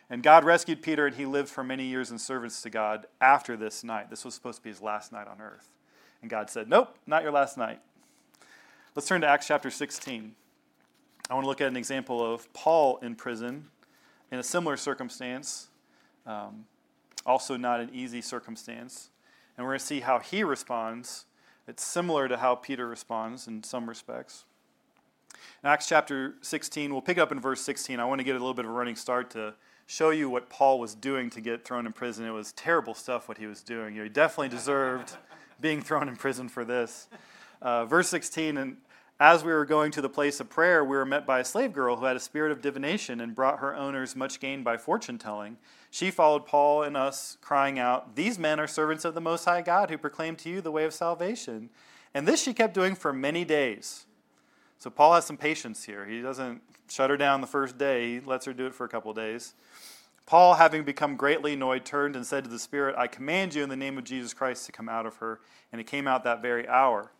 And 0.09 0.23
God 0.23 0.43
rescued 0.43 0.81
Peter, 0.81 1.05
and 1.05 1.15
he 1.15 1.27
lived 1.27 1.49
for 1.49 1.63
many 1.63 1.85
years 1.85 2.09
in 2.09 2.17
service 2.17 2.61
to 2.63 2.71
God 2.71 3.05
after 3.21 3.55
this 3.55 3.83
night. 3.83 4.09
This 4.09 4.25
was 4.25 4.33
supposed 4.33 4.57
to 4.57 4.63
be 4.63 4.69
his 4.69 4.81
last 4.81 5.11
night 5.11 5.27
on 5.27 5.41
earth. 5.41 5.69
And 6.21 6.29
God 6.29 6.49
said, 6.49 6.69
Nope, 6.69 6.95
not 7.05 7.23
your 7.23 7.31
last 7.31 7.57
night. 7.57 7.79
Let's 8.95 9.07
turn 9.07 9.21
to 9.21 9.27
Acts 9.27 9.47
chapter 9.47 9.69
16. 9.69 10.33
I 11.29 11.33
want 11.33 11.43
to 11.43 11.47
look 11.47 11.61
at 11.61 11.67
an 11.67 11.77
example 11.77 12.33
of 12.33 12.51
Paul 12.53 12.97
in 13.01 13.15
prison 13.15 13.67
in 14.31 14.39
a 14.39 14.43
similar 14.43 14.77
circumstance, 14.77 15.67
um, 16.25 16.65
also 17.25 17.57
not 17.57 17.79
an 17.79 17.89
easy 17.93 18.21
circumstance. 18.21 19.09
And 19.57 19.65
we're 19.65 19.71
going 19.71 19.79
to 19.79 19.85
see 19.85 19.99
how 19.99 20.19
he 20.19 20.43
responds. 20.43 21.25
It's 21.67 21.83
similar 21.83 22.27
to 22.27 22.37
how 22.37 22.55
Peter 22.55 22.87
responds 22.87 23.47
in 23.47 23.63
some 23.63 23.89
respects. 23.89 24.45
In 25.63 25.69
Acts 25.69 25.87
chapter 25.87 26.35
16, 26.41 26.91
we'll 26.91 27.01
pick 27.01 27.17
up 27.17 27.31
in 27.31 27.39
verse 27.39 27.61
16. 27.61 27.99
I 27.99 28.05
want 28.05 28.19
to 28.19 28.23
get 28.23 28.31
a 28.31 28.39
little 28.39 28.53
bit 28.53 28.65
of 28.65 28.71
a 28.71 28.73
running 28.73 28.95
start 28.95 29.29
to 29.31 29.53
show 29.85 30.11
you 30.11 30.29
what 30.29 30.49
Paul 30.49 30.79
was 30.79 30.95
doing 30.95 31.29
to 31.31 31.41
get 31.41 31.65
thrown 31.65 31.85
in 31.85 31.93
prison. 31.93 32.25
It 32.25 32.31
was 32.31 32.51
terrible 32.53 32.93
stuff 32.93 33.27
what 33.27 33.37
he 33.37 33.47
was 33.47 33.61
doing. 33.63 33.95
He 33.95 34.09
definitely 34.09 34.49
deserved 34.49 35.13
being 35.59 35.81
thrown 35.81 36.07
in 36.07 36.15
prison 36.15 36.49
for 36.49 36.65
this. 36.65 37.07
Uh, 37.61 37.85
verse 37.85 38.07
16, 38.09 38.57
and 38.57 38.77
as 39.19 39.43
we 39.43 39.51
were 39.51 39.65
going 39.65 39.91
to 39.91 40.01
the 40.01 40.09
place 40.09 40.39
of 40.39 40.47
prayer, 40.47 40.83
we 40.83 40.95
were 40.95 41.05
met 41.05 41.25
by 41.25 41.39
a 41.39 41.45
slave 41.45 41.73
girl 41.73 41.95
who 41.95 42.05
had 42.05 42.15
a 42.15 42.19
spirit 42.19 42.51
of 42.51 42.61
divination 42.61 43.19
and 43.19 43.33
brought 43.33 43.59
her 43.59 43.75
owners 43.75 44.15
much 44.15 44.39
gain 44.39 44.61
by 44.61 44.77
fortune 44.77 45.17
telling. 45.17 45.57
She 45.89 46.11
followed 46.11 46.45
Paul 46.45 46.83
and 46.83 46.95
us, 46.95 47.37
crying 47.41 47.79
out, 47.79 48.15
These 48.15 48.37
men 48.37 48.59
are 48.59 48.67
servants 48.67 49.05
of 49.05 49.15
the 49.15 49.21
Most 49.21 49.45
High 49.45 49.63
God 49.63 49.89
who 49.89 49.97
proclaim 49.97 50.35
to 50.37 50.49
you 50.49 50.61
the 50.61 50.71
way 50.71 50.85
of 50.85 50.93
salvation. 50.93 51.69
And 52.13 52.27
this 52.27 52.43
she 52.43 52.53
kept 52.53 52.75
doing 52.75 52.93
for 52.93 53.11
many 53.11 53.43
days. 53.43 54.05
So 54.77 54.91
Paul 54.91 55.15
has 55.15 55.25
some 55.25 55.37
patience 55.37 55.83
here. 55.83 56.05
He 56.05 56.21
doesn't 56.21 56.61
shut 56.87 57.09
her 57.09 57.17
down 57.17 57.41
the 57.41 57.47
first 57.47 57.77
day, 57.77 58.13
he 58.13 58.19
lets 58.19 58.45
her 58.45 58.53
do 58.53 58.67
it 58.67 58.75
for 58.75 58.85
a 58.85 58.89
couple 58.89 59.11
days. 59.13 59.55
Paul, 60.27 60.55
having 60.55 60.83
become 60.83 61.15
greatly 61.15 61.53
annoyed, 61.53 61.85
turned 61.85 62.17
and 62.17 62.25
said 62.25 62.43
to 62.43 62.49
the 62.49 62.59
Spirit, 62.59 62.95
I 62.97 63.07
command 63.07 63.55
you 63.55 63.63
in 63.63 63.69
the 63.69 63.77
name 63.77 63.97
of 63.97 64.03
Jesus 64.03 64.33
Christ 64.33 64.65
to 64.65 64.73
come 64.73 64.89
out 64.89 65.05
of 65.05 65.15
her. 65.15 65.39
And 65.71 65.79
it 65.79 65.87
came 65.87 66.05
out 66.05 66.25
that 66.25 66.41
very 66.41 66.67
hour. 66.67 67.11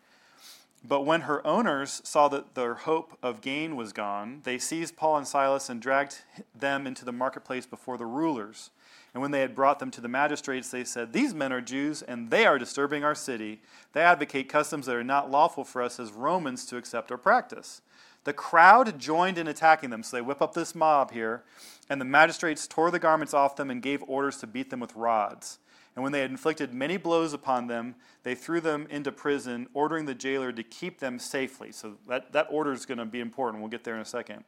But 0.86 1.06
when 1.06 1.22
her 1.22 1.44
owners 1.46 2.02
saw 2.04 2.28
that 2.28 2.54
their 2.54 2.74
hope 2.74 3.16
of 3.22 3.40
gain 3.40 3.76
was 3.76 3.94
gone, 3.94 4.42
they 4.44 4.58
seized 4.58 4.96
Paul 4.96 5.16
and 5.16 5.26
Silas 5.26 5.70
and 5.70 5.80
dragged 5.80 6.18
them 6.54 6.86
into 6.86 7.06
the 7.06 7.12
marketplace 7.12 7.64
before 7.64 7.96
the 7.96 8.06
rulers. 8.06 8.70
And 9.14 9.22
when 9.22 9.30
they 9.30 9.40
had 9.40 9.54
brought 9.54 9.78
them 9.78 9.90
to 9.92 10.02
the 10.02 10.08
magistrates, 10.08 10.70
they 10.70 10.84
said, 10.84 11.14
These 11.14 11.32
men 11.32 11.52
are 11.52 11.62
Jews, 11.62 12.02
and 12.02 12.30
they 12.30 12.44
are 12.44 12.58
disturbing 12.58 13.04
our 13.04 13.14
city. 13.14 13.62
They 13.94 14.02
advocate 14.02 14.50
customs 14.50 14.84
that 14.84 14.94
are 14.94 15.02
not 15.02 15.30
lawful 15.30 15.64
for 15.64 15.82
us 15.82 15.98
as 15.98 16.12
Romans 16.12 16.66
to 16.66 16.76
accept 16.76 17.10
or 17.10 17.16
practice. 17.16 17.80
The 18.28 18.34
crowd 18.34 18.98
joined 18.98 19.38
in 19.38 19.48
attacking 19.48 19.88
them, 19.88 20.02
so 20.02 20.14
they 20.14 20.20
whip 20.20 20.42
up 20.42 20.52
this 20.52 20.74
mob 20.74 21.12
here. 21.12 21.44
And 21.88 21.98
the 21.98 22.04
magistrates 22.04 22.66
tore 22.66 22.90
the 22.90 22.98
garments 22.98 23.32
off 23.32 23.56
them 23.56 23.70
and 23.70 23.80
gave 23.80 24.02
orders 24.02 24.36
to 24.40 24.46
beat 24.46 24.68
them 24.68 24.80
with 24.80 24.94
rods. 24.94 25.60
And 25.96 26.02
when 26.02 26.12
they 26.12 26.20
had 26.20 26.30
inflicted 26.30 26.74
many 26.74 26.98
blows 26.98 27.32
upon 27.32 27.68
them, 27.68 27.94
they 28.24 28.34
threw 28.34 28.60
them 28.60 28.86
into 28.90 29.10
prison, 29.12 29.66
ordering 29.72 30.04
the 30.04 30.14
jailer 30.14 30.52
to 30.52 30.62
keep 30.62 30.98
them 30.98 31.18
safely. 31.18 31.72
So 31.72 31.96
that, 32.06 32.32
that 32.32 32.48
order 32.50 32.70
is 32.70 32.84
going 32.84 32.98
to 32.98 33.06
be 33.06 33.20
important. 33.20 33.62
We'll 33.62 33.70
get 33.70 33.84
there 33.84 33.94
in 33.94 34.02
a 34.02 34.04
second. 34.04 34.44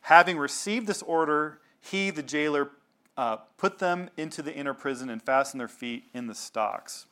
Having 0.00 0.38
received 0.38 0.88
this 0.88 1.00
order, 1.00 1.60
he, 1.80 2.10
the 2.10 2.20
jailer, 2.20 2.70
uh, 3.16 3.36
put 3.58 3.78
them 3.78 4.10
into 4.16 4.42
the 4.42 4.52
inner 4.52 4.74
prison 4.74 5.08
and 5.08 5.22
fastened 5.22 5.60
their 5.60 5.68
feet 5.68 6.06
in 6.14 6.26
the 6.26 6.34
stocks. 6.34 7.06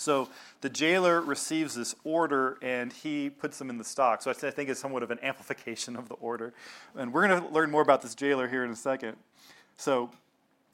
So 0.00 0.28
the 0.62 0.70
jailer 0.70 1.20
receives 1.20 1.74
this 1.74 1.94
order 2.04 2.58
and 2.62 2.92
he 2.92 3.30
puts 3.30 3.58
them 3.58 3.70
in 3.70 3.78
the 3.78 3.84
stocks. 3.84 4.24
So 4.24 4.30
I 4.30 4.34
think 4.34 4.68
it's 4.68 4.80
somewhat 4.80 5.02
of 5.02 5.10
an 5.10 5.18
amplification 5.22 5.94
of 5.96 6.08
the 6.08 6.14
order. 6.14 6.54
And 6.96 7.12
we're 7.12 7.28
going 7.28 7.42
to 7.42 7.48
learn 7.48 7.70
more 7.70 7.82
about 7.82 8.02
this 8.02 8.14
jailer 8.14 8.48
here 8.48 8.64
in 8.64 8.70
a 8.70 8.76
second. 8.76 9.16
So, 9.76 10.10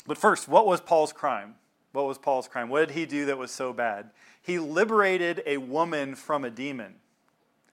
but 0.06 0.16
first, 0.16 0.48
what 0.48 0.66
was 0.66 0.80
Paul's 0.80 1.12
crime? 1.12 1.56
What 1.92 2.06
was 2.06 2.18
Paul's 2.18 2.46
crime? 2.46 2.68
What 2.68 2.86
did 2.86 2.96
he 2.96 3.06
do 3.06 3.26
that 3.26 3.38
was 3.38 3.50
so 3.50 3.72
bad? 3.72 4.10
He 4.42 4.58
liberated 4.58 5.42
a 5.44 5.56
woman 5.56 6.14
from 6.14 6.44
a 6.44 6.50
demon. 6.50 6.94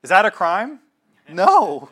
Is 0.01 0.09
that 0.09 0.25
a 0.25 0.31
crime? 0.31 0.79
No. 1.29 1.89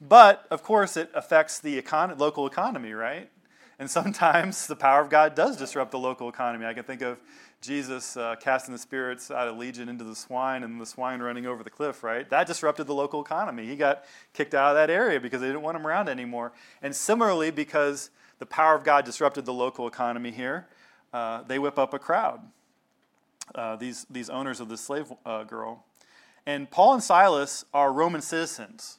But 0.00 0.46
of 0.50 0.62
course, 0.62 0.96
it 0.96 1.10
affects 1.14 1.60
the 1.60 1.80
econ- 1.80 2.18
local 2.18 2.46
economy, 2.46 2.92
right? 2.92 3.30
And 3.78 3.90
sometimes 3.90 4.66
the 4.66 4.76
power 4.76 5.00
of 5.00 5.10
God 5.10 5.34
does 5.34 5.56
disrupt 5.56 5.90
the 5.90 5.98
local 5.98 6.28
economy. 6.28 6.66
I 6.66 6.74
can 6.74 6.84
think 6.84 7.02
of 7.02 7.18
Jesus 7.60 8.16
uh, 8.16 8.36
casting 8.40 8.72
the 8.72 8.78
spirits 8.78 9.30
out 9.30 9.46
of 9.46 9.58
Legion 9.58 9.90
into 9.90 10.02
the 10.02 10.16
swine 10.16 10.62
and 10.62 10.80
the 10.80 10.86
swine 10.86 11.20
running 11.20 11.46
over 11.46 11.62
the 11.62 11.68
cliff, 11.70 12.02
right? 12.02 12.28
That 12.30 12.46
disrupted 12.46 12.86
the 12.86 12.94
local 12.94 13.22
economy. 13.22 13.66
He 13.66 13.76
got 13.76 14.04
kicked 14.32 14.54
out 14.54 14.70
of 14.70 14.76
that 14.76 14.88
area 14.88 15.20
because 15.20 15.42
they 15.42 15.46
didn't 15.46 15.62
want 15.62 15.76
him 15.76 15.86
around 15.86 16.08
anymore. 16.08 16.52
And 16.80 16.96
similarly, 16.96 17.50
because 17.50 18.10
the 18.38 18.46
power 18.46 18.74
of 18.74 18.82
God 18.82 19.04
disrupted 19.04 19.44
the 19.44 19.52
local 19.52 19.86
economy 19.86 20.30
here, 20.30 20.68
uh, 21.12 21.42
they 21.42 21.58
whip 21.58 21.78
up 21.78 21.92
a 21.92 21.98
crowd. 21.98 22.40
Uh, 23.54 23.76
these 23.76 24.06
these 24.08 24.30
owners 24.30 24.60
of 24.60 24.68
the 24.68 24.76
slave 24.76 25.12
uh, 25.26 25.42
girl, 25.42 25.84
and 26.46 26.70
Paul 26.70 26.94
and 26.94 27.02
Silas 27.02 27.64
are 27.74 27.92
Roman 27.92 28.22
citizens. 28.22 28.98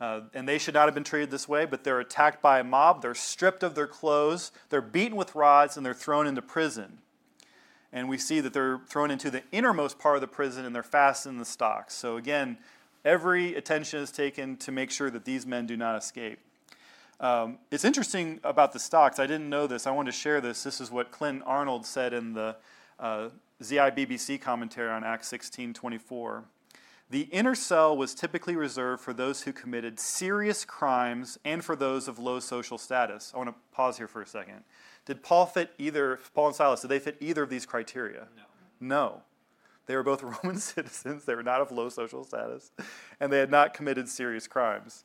Uh, 0.00 0.22
and 0.34 0.48
they 0.48 0.58
should 0.58 0.74
not 0.74 0.86
have 0.86 0.94
been 0.94 1.04
treated 1.04 1.30
this 1.30 1.48
way, 1.48 1.64
but 1.64 1.84
they're 1.84 2.00
attacked 2.00 2.42
by 2.42 2.58
a 2.58 2.64
mob. 2.64 3.02
They're 3.02 3.14
stripped 3.14 3.62
of 3.62 3.76
their 3.76 3.86
clothes. 3.86 4.50
They're 4.68 4.80
beaten 4.80 5.16
with 5.16 5.36
rods 5.36 5.76
and 5.76 5.86
they're 5.86 5.94
thrown 5.94 6.26
into 6.26 6.42
prison. 6.42 6.98
And 7.92 8.08
we 8.08 8.18
see 8.18 8.40
that 8.40 8.52
they're 8.52 8.80
thrown 8.86 9.10
into 9.10 9.30
the 9.30 9.42
innermost 9.52 9.98
part 9.98 10.16
of 10.16 10.20
the 10.20 10.28
prison 10.28 10.64
and 10.64 10.74
they're 10.74 10.82
fastened 10.82 11.34
in 11.34 11.38
the 11.38 11.44
stocks. 11.44 11.94
So, 11.94 12.16
again, 12.16 12.58
every 13.04 13.54
attention 13.54 14.00
is 14.00 14.10
taken 14.10 14.56
to 14.58 14.72
make 14.72 14.90
sure 14.90 15.10
that 15.10 15.24
these 15.24 15.44
men 15.44 15.66
do 15.66 15.76
not 15.76 15.96
escape. 15.96 16.38
Um, 17.20 17.58
it's 17.70 17.84
interesting 17.84 18.40
about 18.42 18.72
the 18.72 18.78
stocks. 18.80 19.18
I 19.18 19.26
didn't 19.26 19.48
know 19.48 19.66
this. 19.66 19.86
I 19.86 19.92
wanted 19.92 20.12
to 20.12 20.16
share 20.16 20.40
this. 20.40 20.64
This 20.64 20.80
is 20.80 20.90
what 20.90 21.12
Clint 21.12 21.42
Arnold 21.46 21.86
said 21.86 22.12
in 22.12 22.32
the 22.32 22.56
uh, 22.98 23.28
ZIBBC 23.62 24.40
commentary 24.40 24.90
on 24.90 25.04
Acts 25.04 25.28
16 25.28 25.72
24. 25.72 26.44
The 27.10 27.22
inner 27.24 27.54
cell 27.54 27.94
was 27.94 28.14
typically 28.14 28.56
reserved 28.56 29.02
for 29.02 29.12
those 29.12 29.42
who 29.42 29.52
committed 29.52 30.00
serious 30.00 30.64
crimes 30.64 31.38
and 31.44 31.62
for 31.62 31.76
those 31.76 32.08
of 32.08 32.18
low 32.18 32.40
social 32.40 32.78
status. 32.78 33.32
I 33.34 33.38
want 33.38 33.50
to 33.50 33.54
pause 33.70 33.98
here 33.98 34.08
for 34.08 34.22
a 34.22 34.26
second. 34.26 34.64
Did 35.04 35.22
Paul 35.22 35.46
fit 35.46 35.72
either, 35.78 36.20
Paul 36.34 36.48
and 36.48 36.56
Silas, 36.56 36.82
did 36.82 36.88
they 36.88 36.98
fit 36.98 37.16
either 37.20 37.42
of 37.42 37.50
these 37.50 37.66
criteria? 37.66 38.28
No. 38.36 38.42
No. 38.80 39.22
They 39.86 39.96
were 39.96 40.02
both 40.02 40.22
Roman 40.44 40.58
citizens, 40.58 41.24
they 41.24 41.34
were 41.34 41.42
not 41.42 41.60
of 41.60 41.72
low 41.72 41.88
social 41.88 42.24
status, 42.24 42.70
and 43.20 43.32
they 43.32 43.38
had 43.38 43.50
not 43.50 43.74
committed 43.74 44.08
serious 44.08 44.46
crimes. 44.46 45.04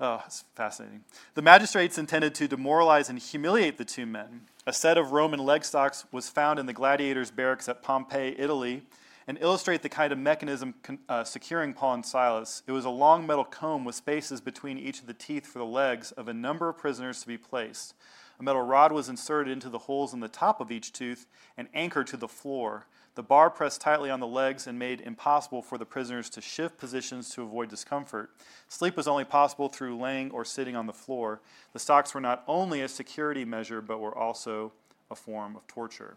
Oh, 0.00 0.22
it's 0.26 0.44
fascinating. 0.56 1.04
The 1.34 1.42
magistrates 1.42 1.98
intended 1.98 2.34
to 2.36 2.48
demoralize 2.48 3.08
and 3.08 3.18
humiliate 3.18 3.78
the 3.78 3.84
two 3.84 4.06
men. 4.06 4.42
A 4.66 4.72
set 4.72 4.98
of 4.98 5.12
Roman 5.12 5.38
leg 5.38 5.64
stocks 5.64 6.04
was 6.10 6.28
found 6.28 6.58
in 6.58 6.66
the 6.66 6.72
gladiators' 6.72 7.30
barracks 7.30 7.68
at 7.68 7.82
Pompeii, 7.82 8.34
Italy, 8.36 8.82
and 9.26 9.38
illustrate 9.40 9.82
the 9.82 9.88
kind 9.88 10.12
of 10.12 10.18
mechanism 10.18 10.74
uh, 11.08 11.22
securing 11.24 11.72
Paul 11.72 11.94
and 11.94 12.06
Silas. 12.06 12.62
It 12.66 12.72
was 12.72 12.84
a 12.84 12.90
long 12.90 13.26
metal 13.26 13.44
comb 13.44 13.84
with 13.84 13.94
spaces 13.94 14.40
between 14.40 14.78
each 14.78 15.00
of 15.00 15.06
the 15.06 15.14
teeth 15.14 15.46
for 15.46 15.60
the 15.60 15.64
legs 15.64 16.12
of 16.12 16.28
a 16.28 16.34
number 16.34 16.68
of 16.68 16.76
prisoners 16.76 17.20
to 17.20 17.28
be 17.28 17.38
placed. 17.38 17.94
A 18.38 18.42
metal 18.42 18.62
rod 18.62 18.92
was 18.92 19.08
inserted 19.08 19.52
into 19.52 19.68
the 19.68 19.78
holes 19.78 20.12
in 20.12 20.20
the 20.20 20.28
top 20.28 20.60
of 20.60 20.70
each 20.70 20.92
tooth 20.92 21.26
and 21.56 21.68
anchored 21.74 22.06
to 22.08 22.16
the 22.16 22.28
floor. 22.28 22.86
The 23.14 23.22
bar 23.22 23.48
pressed 23.48 23.80
tightly 23.80 24.10
on 24.10 24.18
the 24.18 24.26
legs 24.26 24.66
and 24.66 24.78
made 24.78 25.00
impossible 25.00 25.62
for 25.62 25.78
the 25.78 25.86
prisoners 25.86 26.28
to 26.30 26.40
shift 26.40 26.78
positions 26.78 27.30
to 27.30 27.42
avoid 27.42 27.68
discomfort. 27.68 28.30
Sleep 28.68 28.96
was 28.96 29.06
only 29.06 29.24
possible 29.24 29.68
through 29.68 29.98
laying 29.98 30.32
or 30.32 30.44
sitting 30.44 30.74
on 30.74 30.86
the 30.86 30.92
floor. 30.92 31.40
The 31.72 31.78
stocks 31.78 32.12
were 32.12 32.20
not 32.20 32.42
only 32.48 32.80
a 32.80 32.88
security 32.88 33.44
measure, 33.44 33.80
but 33.80 34.00
were 34.00 34.16
also 34.16 34.72
a 35.10 35.14
form 35.14 35.54
of 35.54 35.66
torture. 35.68 36.16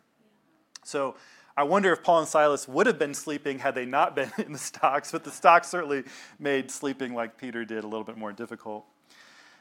So, 0.84 1.16
I 1.56 1.64
wonder 1.64 1.92
if 1.92 2.04
Paul 2.04 2.20
and 2.20 2.28
Silas 2.28 2.68
would 2.68 2.86
have 2.86 3.00
been 3.00 3.16
sleeping 3.16 3.58
had 3.60 3.74
they 3.74 3.86
not 3.86 4.16
been 4.16 4.32
in 4.38 4.54
the 4.54 4.60
stocks, 4.60 5.12
but 5.12 5.24
the 5.24 5.32
stocks 5.32 5.68
certainly 5.68 6.04
made 6.40 6.72
sleeping 6.72 7.14
like 7.14 7.38
Peter 7.38 7.66
did 7.66 7.84
a 7.84 7.88
little 7.88 8.04
bit 8.04 8.18
more 8.18 8.32
difficult. 8.32 8.86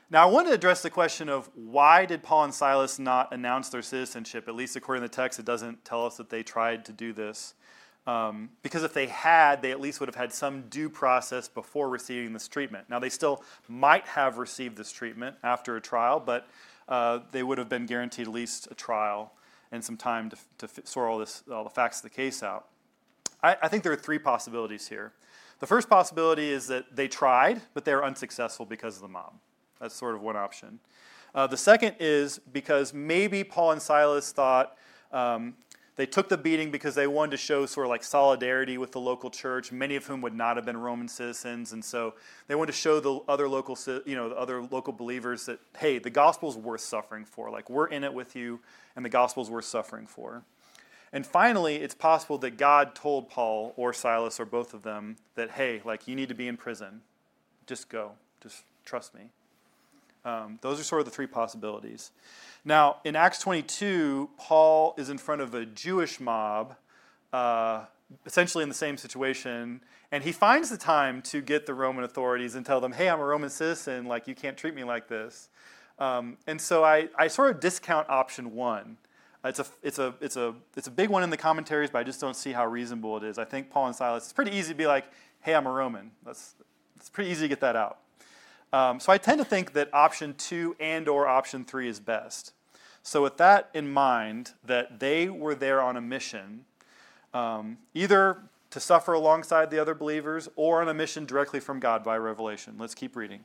Now, 0.09 0.23
I 0.23 0.31
want 0.31 0.47
to 0.47 0.55
address 0.55 0.83
the 0.83 0.91
question 0.91 1.29
of 1.29 1.51
why 1.55 2.07
did 2.07 2.23
Paul 2.23 2.45
and 2.45 2.55
Silas 2.55 3.01
not 3.01 3.35
announce 3.35 3.71
their 3.71 3.83
citizenship? 3.83 4.47
At 4.47 4.55
least 4.55 4.77
according 4.77 5.03
to 5.03 5.09
the 5.09 5.15
text, 5.15 5.41
it 5.41 5.45
doesn't 5.45 5.85
tell 5.85 6.07
us 6.07 6.17
that 6.19 6.31
they 6.31 6.45
tried 6.45 6.85
to 6.85 6.93
do 6.93 7.13
this. 7.13 7.55
Um, 8.07 8.51
because 8.63 8.85
if 8.85 8.95
they 8.95 9.09
had, 9.09 9.63
they 9.63 9.73
at 9.73 9.81
least 9.81 9.99
would 9.99 10.09
have 10.09 10.15
had 10.15 10.33
some 10.33 10.69
due 10.69 10.89
process 10.89 11.49
before 11.49 11.89
receiving 11.89 12.33
this 12.33 12.47
treatment. 12.47 12.89
Now, 12.89 13.01
they 13.01 13.09
still 13.09 13.43
might 13.67 14.07
have 14.07 14.39
received 14.39 14.77
this 14.77 14.93
treatment 14.93 15.35
after 15.43 15.75
a 15.75 15.81
trial, 15.81 16.21
but 16.21 16.47
uh, 16.89 17.19
they 17.33 17.43
would 17.43 17.59
have 17.59 17.69
been 17.69 17.87
guaranteed 17.87 18.29
at 18.29 18.33
least 18.33 18.69
a 18.71 18.77
trial 18.77 19.33
and 19.73 19.85
some 19.85 19.97
time 19.97 20.31
to, 20.31 20.37
to 20.59 20.87
sort 20.87 21.11
all, 21.11 21.19
this, 21.19 21.43
all 21.51 21.65
the 21.65 21.71
facts 21.71 21.99
of 21.99 22.05
the 22.05 22.11
case 22.11 22.45
out. 22.45 22.69
I, 23.43 23.57
I 23.61 23.67
think 23.67 23.83
there 23.83 23.91
are 23.93 23.97
three 23.97 24.21
possibilities 24.21 24.87
here. 24.87 25.15
The 25.59 25.67
first 25.67 25.89
possibility 25.89 26.49
is 26.49 26.69
that 26.69 26.95
they 26.95 27.09
tried, 27.09 27.61
but 27.75 27.85
they 27.85 27.93
were 27.93 28.05
unsuccessful 28.05 28.67
because 28.67 28.95
of 28.95 29.03
the 29.03 29.09
mob. 29.09 29.35
That's 29.81 29.95
sort 29.95 30.15
of 30.15 30.23
one 30.23 30.37
option. 30.37 30.81
Uh, 31.35 31.47
the 31.47 31.57
second 31.57 31.97
is 32.01 32.41
because 32.53 32.95
maybe 32.95 33.45
Paul 33.45 33.73
and 33.73 33.83
Silas 33.83 34.33
thought 34.33 34.77
um, 35.13 35.55
they 35.97 36.07
took 36.07 36.29
the 36.29 36.37
beating 36.37 36.71
because 36.71 36.95
they 36.95 37.07
wanted 37.07 37.33
to 37.33 37.37
show 37.39 37.65
sort 37.65 37.87
of 37.87 37.91
like 37.91 38.05
solidarity 38.05 38.77
with 38.77 38.93
the 38.93 39.01
local 39.01 39.31
church, 39.31 39.73
many 39.73 39.97
of 39.97 40.07
whom 40.07 40.21
would 40.21 40.35
not 40.35 40.57
have 40.57 40.67
been 40.67 40.77
Roman 40.77 41.09
citizens, 41.09 41.73
and 41.73 41.83
so 41.83 42.15
they 42.49 42.55
wanted 42.55 42.73
to 42.73 42.79
show 42.79 43.01
the 43.01 43.21
other 43.29 43.49
local, 43.49 43.79
you 44.05 44.15
know, 44.15 44.29
the 44.29 44.37
other 44.37 44.63
local 44.63 44.93
believers 44.93 45.47
that 45.47 45.59
hey, 45.79 45.99
the 45.99 46.11
gospel's 46.11 46.57
worth 46.57 46.83
suffering 46.83 47.25
for. 47.25 47.51
Like 47.51 47.71
we're 47.71 47.89
in 47.89 48.05
it 48.05 48.13
with 48.13 48.37
you, 48.37 48.61
and 48.95 49.05
the 49.05 49.11
gospel's 49.11 49.51
worth 49.51 49.65
suffering 49.65 50.07
for. 50.07 50.43
And 51.13 51.27
finally, 51.27 51.77
it's 51.77 51.95
possible 51.95 52.37
that 52.39 52.59
God 52.59 52.95
told 52.95 53.31
Paul 53.31 53.73
or 53.77 53.95
Silas 53.95 54.39
or 54.39 54.45
both 54.45 54.75
of 54.75 54.83
them 54.83 55.17
that 55.35 55.53
hey, 55.53 55.81
like 55.83 56.07
you 56.07 56.15
need 56.15 56.29
to 56.29 56.35
be 56.35 56.47
in 56.47 56.59
prison, 56.59 57.01
just 57.67 57.89
go, 57.89 58.13
just 58.43 58.65
trust 58.85 59.15
me. 59.15 59.31
Um, 60.27 60.59
those 60.61 60.81
are 60.81 60.83
sort 60.83 61.01
of 61.01 61.05
the 61.05 61.13
three 61.13 61.29
possibilities. 61.29 62.11
Now, 62.65 62.97
in 63.05 63.15
Acts 63.15 63.39
22, 63.39 64.29
Paul 64.37 64.95
is 64.99 65.09
in 65.09 65.19
front 65.19 65.41
of 65.41 65.55
a 65.55 65.65
Jewish 65.65 66.19
mob, 66.19 66.75
uh, 67.33 67.85
essentially 68.27 68.63
in 68.63 68.69
the 68.69 68.75
same 68.75 68.97
situation, 68.97 69.81
and 70.11 70.25
he 70.25 70.33
finds 70.33 70.69
the 70.69 70.77
time 70.77 71.23
to 71.23 71.41
get 71.41 71.65
the 71.67 71.75
Roman 71.75 72.03
authorities 72.03 72.57
and 72.57 72.67
tell 72.67 72.81
them, 72.81 72.93
hey, 72.93 73.09
I'm 73.09 73.21
a 73.21 73.25
Roman 73.25 73.51
citizen, 73.51 74.07
like, 74.07 74.27
you 74.27 74.35
can't 74.35 74.57
treat 74.57 74.75
me 74.75 74.83
like 74.83 75.07
this. 75.07 75.49
Um, 76.01 76.39
and 76.49 76.61
so 76.61 76.85
I, 76.85 77.09
I 77.17 77.29
sort 77.29 77.51
of 77.51 77.61
discount 77.61 78.11
option 78.11 78.53
one. 78.53 78.99
It's 79.45 79.61
a, 79.61 79.67
it's, 79.85 80.01
a, 80.01 80.13
it's, 80.21 80.37
a, 80.37 80.55
it's 80.77 80.89
a 80.89 80.91
big 80.91 81.09
one 81.09 81.23
in 81.23 81.31
the 81.31 81.37
commentaries, 81.37 81.91
but 81.91 82.01
I 82.01 82.03
just 82.03 82.21
don't 82.21 82.35
see 82.35 82.51
how 82.51 82.67
reasonable 82.67 83.17
it 83.19 83.23
is. 83.23 83.39
I 83.39 83.45
think 83.45 83.71
Paul 83.71 83.87
and 83.87 83.95
Silas, 83.95 84.25
it's 84.25 84.33
pretty 84.33 84.57
easy 84.57 84.73
to 84.73 84.77
be 84.77 84.89
like, 84.89 85.05
hey, 85.41 85.55
I'm 85.55 85.69
a 85.69 85.71
Roman. 85.71 86.11
That's, 86.25 86.57
it's 86.97 87.09
pretty 87.09 87.31
easy 87.31 87.43
to 87.43 87.49
get 87.49 87.61
that 87.61 87.77
out. 87.77 87.99
Um, 88.73 89.01
so 89.01 89.13
I 89.13 89.19
tend 89.19 89.39
to 89.39 89.45
think 89.45 89.73
that 89.73 89.89
option 89.93 90.35
two 90.35 90.77
and 90.81 91.09
or 91.09 91.27
option 91.27 91.65
three 91.65 91.89
is 91.89 92.01
best. 92.01 92.53
So 93.03 93.23
with 93.23 93.37
that 93.37 93.71
in 93.73 93.93
mind, 93.93 94.53
that 94.65 94.99
they 94.99 95.29
were 95.29 95.55
there 95.55 95.81
on 95.81 95.97
a 95.97 96.01
mission, 96.01 96.65
um, 97.33 97.79
either 97.95 98.43
to 98.71 98.81
suffer 98.81 99.13
alongside 99.13 99.71
the 99.71 99.79
other 99.79 99.95
believers 99.95 100.49
or 100.57 100.83
on 100.83 100.89
a 100.89 100.95
mission 100.95 101.25
directly 101.25 101.61
from 101.61 101.79
God 101.79 102.03
by 102.03 102.19
revelation. 102.19 102.75
Let's 102.79 102.95
keep 102.95 103.15
reading. 103.15 103.45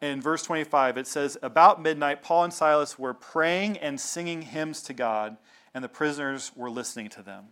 In 0.00 0.20
verse 0.20 0.42
25, 0.42 0.98
it 0.98 1.06
says, 1.06 1.38
About 1.42 1.82
midnight, 1.82 2.22
Paul 2.22 2.44
and 2.44 2.52
Silas 2.52 2.98
were 2.98 3.14
praying 3.14 3.78
and 3.78 4.00
singing 4.00 4.42
hymns 4.42 4.82
to 4.82 4.92
God, 4.92 5.36
and 5.74 5.82
the 5.82 5.88
prisoners 5.88 6.52
were 6.54 6.70
listening 6.70 7.08
to 7.08 7.22
them. 7.22 7.46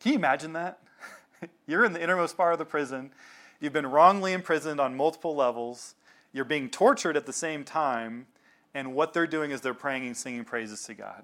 Can 0.00 0.12
you 0.12 0.18
imagine 0.18 0.54
that? 0.54 0.80
You're 1.66 1.84
in 1.84 1.92
the 1.92 2.02
innermost 2.02 2.36
part 2.36 2.52
of 2.52 2.58
the 2.58 2.64
prison. 2.64 3.10
You've 3.60 3.72
been 3.72 3.86
wrongly 3.86 4.32
imprisoned 4.32 4.80
on 4.80 4.96
multiple 4.96 5.34
levels. 5.34 5.94
You're 6.32 6.44
being 6.44 6.68
tortured 6.68 7.16
at 7.16 7.26
the 7.26 7.32
same 7.32 7.64
time 7.64 8.26
and 8.76 8.94
what 8.94 9.14
they're 9.14 9.26
doing 9.26 9.52
is 9.52 9.62
they're 9.62 9.72
praying 9.72 10.06
and 10.06 10.14
singing 10.14 10.44
praises 10.44 10.82
to 10.82 10.92
God. 10.92 11.22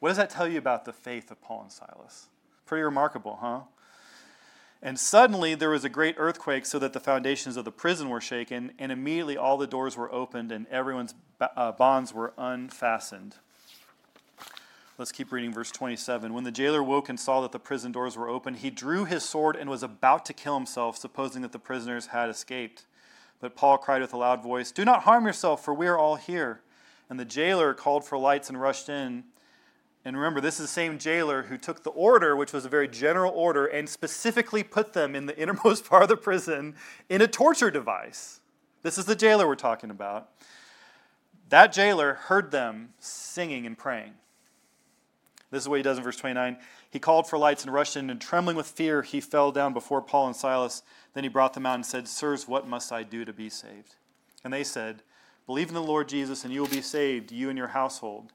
What 0.00 0.10
does 0.10 0.18
that 0.18 0.28
tell 0.28 0.46
you 0.46 0.58
about 0.58 0.84
the 0.84 0.92
faith 0.92 1.30
of 1.30 1.40
Paul 1.40 1.62
and 1.62 1.72
Silas? 1.72 2.28
Pretty 2.66 2.82
remarkable, 2.82 3.38
huh? 3.40 3.60
And 4.82 5.00
suddenly 5.00 5.54
there 5.54 5.70
was 5.70 5.86
a 5.86 5.88
great 5.88 6.16
earthquake, 6.18 6.66
so 6.66 6.78
that 6.80 6.92
the 6.92 7.00
foundations 7.00 7.56
of 7.56 7.64
the 7.64 7.72
prison 7.72 8.10
were 8.10 8.20
shaken, 8.20 8.72
and 8.78 8.92
immediately 8.92 9.34
all 9.34 9.56
the 9.56 9.66
doors 9.66 9.96
were 9.96 10.12
opened, 10.12 10.52
and 10.52 10.66
everyone's 10.66 11.14
uh, 11.40 11.72
bonds 11.72 12.12
were 12.12 12.34
unfastened. 12.36 13.36
Let's 14.96 15.10
keep 15.10 15.32
reading 15.32 15.52
verse 15.52 15.72
27. 15.72 16.32
When 16.32 16.44
the 16.44 16.52
jailer 16.52 16.80
woke 16.80 17.08
and 17.08 17.18
saw 17.18 17.40
that 17.40 17.50
the 17.50 17.58
prison 17.58 17.90
doors 17.90 18.16
were 18.16 18.28
open, 18.28 18.54
he 18.54 18.70
drew 18.70 19.04
his 19.04 19.24
sword 19.24 19.56
and 19.56 19.68
was 19.68 19.82
about 19.82 20.24
to 20.26 20.32
kill 20.32 20.54
himself, 20.54 20.96
supposing 20.96 21.42
that 21.42 21.50
the 21.50 21.58
prisoners 21.58 22.06
had 22.06 22.28
escaped. 22.28 22.86
But 23.40 23.56
Paul 23.56 23.76
cried 23.76 24.02
with 24.02 24.12
a 24.12 24.16
loud 24.16 24.40
voice, 24.40 24.70
Do 24.70 24.84
not 24.84 25.02
harm 25.02 25.26
yourself, 25.26 25.64
for 25.64 25.74
we 25.74 25.88
are 25.88 25.98
all 25.98 26.14
here. 26.14 26.60
And 27.10 27.18
the 27.18 27.24
jailer 27.24 27.74
called 27.74 28.04
for 28.04 28.16
lights 28.16 28.48
and 28.48 28.60
rushed 28.60 28.88
in. 28.88 29.24
And 30.04 30.16
remember, 30.16 30.40
this 30.40 30.60
is 30.60 30.66
the 30.66 30.72
same 30.72 30.98
jailer 30.98 31.42
who 31.42 31.58
took 31.58 31.82
the 31.82 31.90
order, 31.90 32.36
which 32.36 32.52
was 32.52 32.64
a 32.64 32.68
very 32.68 32.86
general 32.86 33.32
order, 33.34 33.66
and 33.66 33.88
specifically 33.88 34.62
put 34.62 34.92
them 34.92 35.16
in 35.16 35.26
the 35.26 35.36
innermost 35.42 35.88
part 35.88 36.04
of 36.04 36.08
the 36.08 36.16
prison 36.16 36.76
in 37.08 37.20
a 37.20 37.26
torture 37.26 37.70
device. 37.72 38.40
This 38.82 38.96
is 38.96 39.06
the 39.06 39.16
jailer 39.16 39.48
we're 39.48 39.56
talking 39.56 39.90
about. 39.90 40.28
That 41.48 41.72
jailer 41.72 42.14
heard 42.14 42.52
them 42.52 42.90
singing 43.00 43.66
and 43.66 43.76
praying. 43.76 44.12
This 45.54 45.62
is 45.62 45.68
what 45.68 45.76
he 45.76 45.84
does 45.84 45.98
in 45.98 46.04
verse 46.04 46.16
29. 46.16 46.56
He 46.90 46.98
called 46.98 47.28
for 47.28 47.38
lights 47.38 47.62
and 47.62 47.72
rushed 47.72 47.96
in, 47.96 48.10
and 48.10 48.20
trembling 48.20 48.56
with 48.56 48.66
fear, 48.66 49.02
he 49.02 49.20
fell 49.20 49.52
down 49.52 49.72
before 49.72 50.02
Paul 50.02 50.26
and 50.26 50.34
Silas. 50.34 50.82
Then 51.14 51.22
he 51.22 51.28
brought 51.28 51.54
them 51.54 51.64
out 51.64 51.76
and 51.76 51.86
said, 51.86 52.08
Sirs, 52.08 52.48
what 52.48 52.66
must 52.66 52.90
I 52.90 53.04
do 53.04 53.24
to 53.24 53.32
be 53.32 53.48
saved? 53.48 53.94
And 54.42 54.52
they 54.52 54.64
said, 54.64 55.02
Believe 55.46 55.68
in 55.68 55.74
the 55.74 55.82
Lord 55.82 56.08
Jesus, 56.08 56.44
and 56.44 56.52
you 56.52 56.60
will 56.60 56.68
be 56.68 56.80
saved, 56.80 57.30
you 57.30 57.50
and 57.50 57.56
your 57.56 57.68
household. 57.68 58.32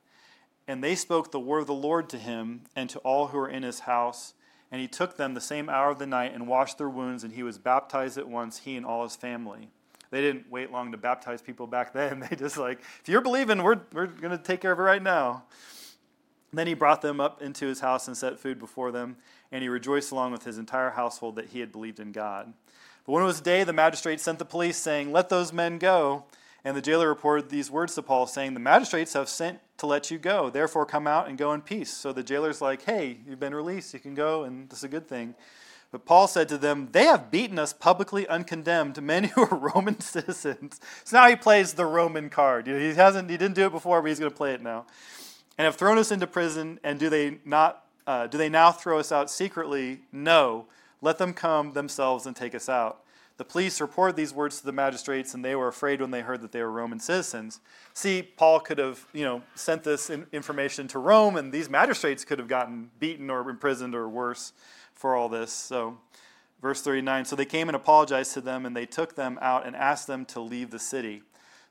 And 0.66 0.82
they 0.82 0.96
spoke 0.96 1.32
the 1.32 1.42
word 1.42 1.60
of 1.60 1.68
the 1.68 1.74
Lord 1.74 2.08
to 2.10 2.18
him 2.18 2.62
and 2.74 2.90
to 2.92 3.00
all 3.00 3.28
who 3.28 3.38
were 3.38 3.50
in 3.50 3.64
his 3.64 3.80
house. 3.82 4.34
And 4.72 4.80
he 4.80 4.88
took 4.88 5.18
them 5.18 5.34
the 5.34 5.42
same 5.42 5.68
hour 5.68 5.90
of 5.90 6.00
the 6.00 6.08
night 6.08 6.34
and 6.34 6.48
washed 6.48 6.78
their 6.78 6.88
wounds, 6.88 7.26
and 7.26 7.34
he 7.34 7.44
was 7.44 7.58
baptized 7.58 8.18
at 8.18 8.30
once, 8.30 8.60
he 8.60 8.78
and 8.78 8.86
all 8.86 9.04
his 9.04 9.18
family. 9.18 9.68
They 10.10 10.22
didn't 10.22 10.50
wait 10.50 10.72
long 10.72 10.94
to 10.94 10.98
baptize 10.98 11.42
people 11.42 11.68
back 11.68 11.92
then. 11.92 12.20
They 12.30 12.38
just 12.38 12.58
like, 12.58 12.80
if 13.02 13.10
you're 13.10 13.20
believing, 13.20 13.62
we're, 13.62 13.82
we're 13.92 14.08
going 14.08 14.32
to 14.32 14.42
take 14.42 14.62
care 14.62 14.72
of 14.72 14.80
it 14.80 14.84
right 14.84 15.04
now. 15.04 15.44
Then 16.52 16.68
he 16.68 16.74
brought 16.74 17.02
them 17.02 17.20
up 17.22 17.42
into 17.42 17.68
his 17.68 17.80
house 17.80 18.08
and 18.08 18.18
set 18.18 18.40
food 18.40 18.60
before 18.60 18.92
them, 18.92 19.18
and 19.52 19.62
he 19.62 19.70
rejoiced 19.70 20.12
along 20.12 20.32
with 20.32 20.44
his 20.44 20.58
entire 20.58 20.92
household 20.92 21.36
that 21.36 21.50
he 21.50 21.60
had 21.60 21.72
believed 21.72 22.00
in 22.00 22.12
God. 22.12 22.54
But 23.06 23.14
when 23.14 23.24
it 23.24 23.28
was 23.28 23.42
day, 23.42 23.64
the 23.64 23.74
magistrate 23.74 24.20
sent 24.20 24.40
the 24.40 24.46
police, 24.46 24.78
saying, 24.78 25.12
Let 25.12 25.30
those 25.30 25.54
men 25.54 25.78
go. 25.78 26.26
And 26.66 26.76
the 26.76 26.82
jailer 26.82 27.08
reported 27.08 27.50
these 27.50 27.72
words 27.72 27.96
to 27.96 28.02
Paul, 28.02 28.28
saying, 28.28 28.54
The 28.54 28.60
magistrates 28.60 29.14
have 29.14 29.30
sent 29.30 29.60
to 29.78 29.88
let 29.88 30.12
you 30.12 30.18
go. 30.18 30.50
Therefore, 30.50 30.86
come 30.86 31.08
out 31.08 31.28
and 31.28 31.38
go 31.38 31.54
in 31.54 31.62
peace. 31.62 31.92
So 31.92 32.12
the 32.12 32.24
jailer's 32.24 32.62
like, 32.62 32.84
Hey, 32.84 33.18
you've 33.28 33.40
been 33.40 33.56
released. 33.56 33.94
You 33.94 34.00
can 34.00 34.16
go, 34.16 34.44
and 34.44 34.70
this 34.70 34.80
is 34.80 34.84
a 34.84 34.90
good 34.90 35.08
thing. 35.08 35.36
But 35.92 36.06
Paul 36.06 36.28
said 36.28 36.50
to 36.50 36.58
them, 36.58 36.90
They 36.92 37.06
have 37.06 37.32
beaten 37.32 37.58
us 37.58 37.74
publicly 37.74 38.28
uncondemned, 38.28 39.02
men 39.02 39.26
who 39.26 39.42
are 39.42 39.58
Roman 39.76 40.00
citizens. 40.00 40.80
So 41.04 41.18
now 41.18 41.30
he 41.30 41.36
plays 41.36 41.74
the 41.74 41.86
Roman 41.86 42.30
card. 42.30 42.68
He, 42.68 42.94
hasn't, 42.94 43.30
he 43.30 43.38
didn't 43.38 43.56
do 43.56 43.66
it 43.66 43.72
before, 43.72 44.02
but 44.02 44.10
he's 44.10 44.20
going 44.20 44.32
to 44.32 44.38
play 44.38 44.54
it 44.54 44.62
now. 44.62 44.86
And 45.60 45.66
have 45.66 45.76
thrown 45.76 45.98
us 45.98 46.10
into 46.10 46.26
prison, 46.26 46.80
and 46.86 46.98
do 46.98 47.10
they, 47.10 47.40
not, 47.44 47.84
uh, 48.08 48.28
do 48.28 48.38
they 48.38 48.48
now 48.48 48.72
throw 48.72 48.98
us 48.98 49.12
out 49.12 49.30
secretly? 49.30 50.00
No. 50.10 50.68
Let 51.02 51.18
them 51.18 51.34
come 51.34 51.74
themselves 51.74 52.26
and 52.26 52.34
take 52.34 52.56
us 52.56 52.70
out. 52.70 53.02
The 53.36 53.44
police 53.44 53.82
reported 53.82 54.16
these 54.16 54.34
words 54.34 54.60
to 54.62 54.66
the 54.66 54.72
magistrates, 54.72 55.34
and 55.34 55.44
they 55.44 55.58
were 55.58 55.68
afraid 55.68 56.00
when 56.00 56.12
they 56.12 56.22
heard 56.22 56.40
that 56.44 56.54
they 56.54 56.62
were 56.62 56.72
Roman 56.72 57.02
citizens. 57.02 57.60
See, 57.94 58.22
Paul 58.22 58.62
could 58.62 58.78
have, 58.78 59.06
you 59.12 59.26
know, 59.26 59.42
sent 59.54 59.84
this 59.84 60.10
information 60.10 60.88
to 60.88 61.00
Rome, 61.00 61.36
and 61.36 61.52
these 61.52 61.70
magistrates 61.70 62.24
could 62.24 62.40
have 62.40 62.48
gotten 62.48 62.92
beaten 62.98 63.30
or 63.30 63.50
imprisoned 63.50 63.96
or 63.96 64.08
worse 64.08 64.54
for 64.94 65.14
all 65.14 65.28
this. 65.28 65.52
So, 65.52 65.98
verse 66.62 66.82
39 66.82 67.26
So 67.26 67.36
they 67.36 67.44
came 67.44 67.68
and 67.68 67.76
apologized 67.76 68.34
to 68.36 68.40
them, 68.40 68.66
and 68.66 68.78
they 68.78 68.86
took 68.86 69.16
them 69.16 69.38
out 69.42 69.68
and 69.68 69.76
asked 69.76 70.08
them 70.08 70.24
to 70.28 70.40
leave 70.40 70.72
the 70.72 70.80
city. 70.80 71.22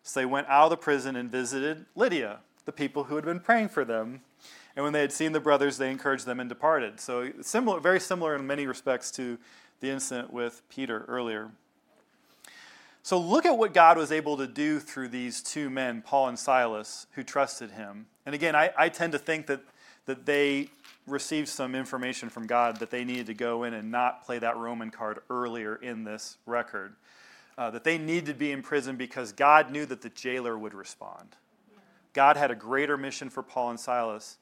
So 0.03 0.21
they 0.21 0.27
went 0.27 0.47
out 0.49 0.65
of 0.65 0.71
the 0.71 0.77
prison 0.77 1.17
and 1.17 1.33
visited 1.33 1.87
Lydia, 1.95 2.41
the 2.69 2.73
people 2.73 3.05
who 3.05 3.17
had 3.17 3.25
been 3.25 3.41
praying 3.41 3.71
for 3.71 3.83
them. 3.83 4.21
And 4.77 4.85
when 4.85 4.93
they 4.93 5.01
had 5.01 5.11
seen 5.11 5.33
the 5.33 5.41
brothers, 5.41 5.79
they 5.79 5.91
encouraged 5.91 6.27
them 6.27 6.39
and 6.39 6.51
departed. 6.51 7.01
So, 7.01 7.31
similar, 7.41 7.81
very 7.81 7.99
similar 7.99 8.37
in 8.37 8.47
many 8.47 8.67
respects 8.67 9.11
to 9.13 9.39
the 9.81 9.89
incident 9.89 10.35
with 10.35 10.61
Peter 10.69 11.07
earlier. 11.09 11.51
So 13.03 13.19
look 13.19 13.47
at 13.47 13.57
what 13.57 13.73
God 13.73 13.97
was 13.97 14.13
able 14.13 14.37
to 14.37 14.47
do 14.47 14.81
through 14.81 15.09
these 15.09 15.43
two 15.43 15.71
men, 15.71 16.03
Paul 16.03 16.29
and 16.29 16.39
Silas, 16.39 17.07
who 17.13 17.23
trusted 17.23 17.71
him. 17.71 18.05
And 18.27 18.35
again, 18.35 18.55
I, 18.55 18.71
I 18.77 18.91
tend 18.91 19.13
to 19.13 19.19
think 19.19 19.47
that, 19.47 19.63
that 20.05 20.27
they 20.27 20.69
received 21.07 21.49
some 21.49 21.75
information 21.75 22.29
from 22.29 22.47
God 22.47 22.81
that 22.81 22.91
they 22.91 23.03
needed 23.03 23.29
to 23.29 23.35
go 23.35 23.65
in 23.65 23.73
and 23.73 23.91
not 23.91 24.27
play 24.27 24.39
that 24.41 24.59
Roman 24.59 24.91
card 24.91 25.21
earlier 25.31 25.77
in 25.77 26.05
this 26.05 26.37
record. 26.45 26.97
Uh, 27.57 27.71
that 27.71 27.83
they 27.83 27.97
needed 27.97 28.27
to 28.27 28.35
be 28.35 28.53
in 28.53 28.61
prison 28.61 28.97
because 28.97 29.33
God 29.33 29.71
knew 29.71 29.87
that 29.87 30.03
the 30.03 30.11
jailer 30.11 30.59
would 30.59 30.75
respond. 30.75 31.35
God 32.13 32.37
had 32.37 32.51
a 32.51 32.55
greater 32.55 32.97
mission 32.97 33.31
for 33.31 33.43
Paul 33.43 33.71
and 33.71 33.81
Silas. 33.81 34.39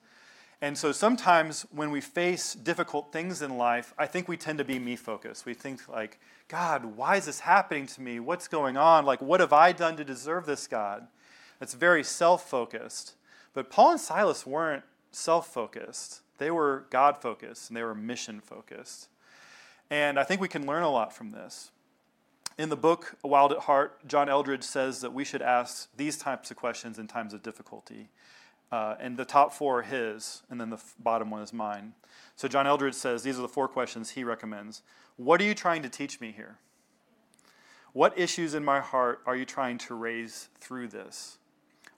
And 0.63 0.77
so 0.79 0.91
sometimes 0.91 1.67
when 1.71 1.91
we 1.91 2.01
face 2.01 2.55
difficult 2.55 3.13
things 3.13 3.43
in 3.43 3.59
life, 3.59 3.93
I 3.99 4.07
think 4.07 4.27
we 4.27 4.37
tend 4.37 4.59
to 4.59 4.65
be 4.65 4.79
me 4.79 4.97
focused. 4.97 5.45
We 5.45 5.53
think, 5.53 5.87
like, 5.89 6.19
God, 6.49 6.85
why 6.97 7.17
is 7.17 7.27
this 7.27 7.41
happening 7.41 7.87
to 7.89 8.01
me? 8.01 8.21
What's 8.21 8.49
going 8.49 8.77
on? 8.77 9.05
Like, 9.05 9.21
what 9.21 9.41
have 9.41 9.53
I 9.53 9.73
done 9.73 9.97
to 9.97 10.05
deserve 10.05 10.47
this, 10.47 10.67
God? 10.67 11.09
That's 11.59 11.75
very 11.75 12.05
self 12.05 12.49
focused. 12.49 13.15
But 13.53 13.71
Paul 13.71 13.93
and 13.93 14.01
Silas 14.01 14.47
weren't 14.47 14.85
self 15.13 15.53
focused, 15.53 16.21
they 16.39 16.51
were 16.51 16.87
God 16.91 17.19
focused 17.19 17.71
and 17.71 17.77
they 17.77 17.83
were 17.83 17.95
mission 17.95 18.41
focused. 18.41 19.09
And 19.91 20.19
I 20.19 20.25
think 20.25 20.41
we 20.41 20.49
can 20.49 20.67
learn 20.67 20.83
a 20.83 20.91
lot 20.91 21.13
from 21.13 21.31
this. 21.31 21.71
In 22.59 22.71
the 22.71 22.77
book, 22.77 23.17
A 23.23 23.29
Wild 23.29 23.53
at 23.53 23.59
Heart, 23.61 24.09
John 24.09 24.29
Eldredge 24.29 24.63
says 24.63 25.03
that 25.03 25.13
we 25.13 25.25
should 25.25 25.43
ask 25.43 25.91
these 25.95 26.17
types 26.17 26.51
of 26.51 26.57
questions 26.57 26.99
in 26.99 27.07
times 27.07 27.35
of 27.35 27.43
difficulty. 27.43 28.09
Uh, 28.73 28.95
and 28.99 29.19
the 29.19 29.27
top 29.27 29.53
four 29.53 29.81
are 29.81 29.83
his, 29.83 30.43
and 30.49 30.59
then 30.59 30.71
the 30.71 30.77
f- 30.77 30.95
bottom 30.99 31.31
one 31.31 31.43
is 31.43 31.53
mine. 31.53 31.93
So 32.35 32.49
John 32.49 32.67
Eldredge 32.67 32.95
says 32.95 33.23
these 33.23 33.39
are 33.39 33.43
the 33.43 33.49
four 33.49 33.69
questions 33.69 34.11
he 34.11 34.25
recommends. 34.25 34.83
What 35.17 35.41
are 35.41 35.45
you 35.45 35.55
trying 35.55 35.83
to 35.83 35.91
teach 35.91 36.19
me 36.19 36.33
here? 36.33 36.57
What 37.93 38.19
issues 38.19 38.55
in 38.55 38.65
my 38.65 38.81
heart 38.81 39.21
are 39.27 39.37
you 39.37 39.45
trying 39.45 39.77
to 39.79 39.95
raise 39.95 40.49
through 40.59 40.89
this? 40.89 41.37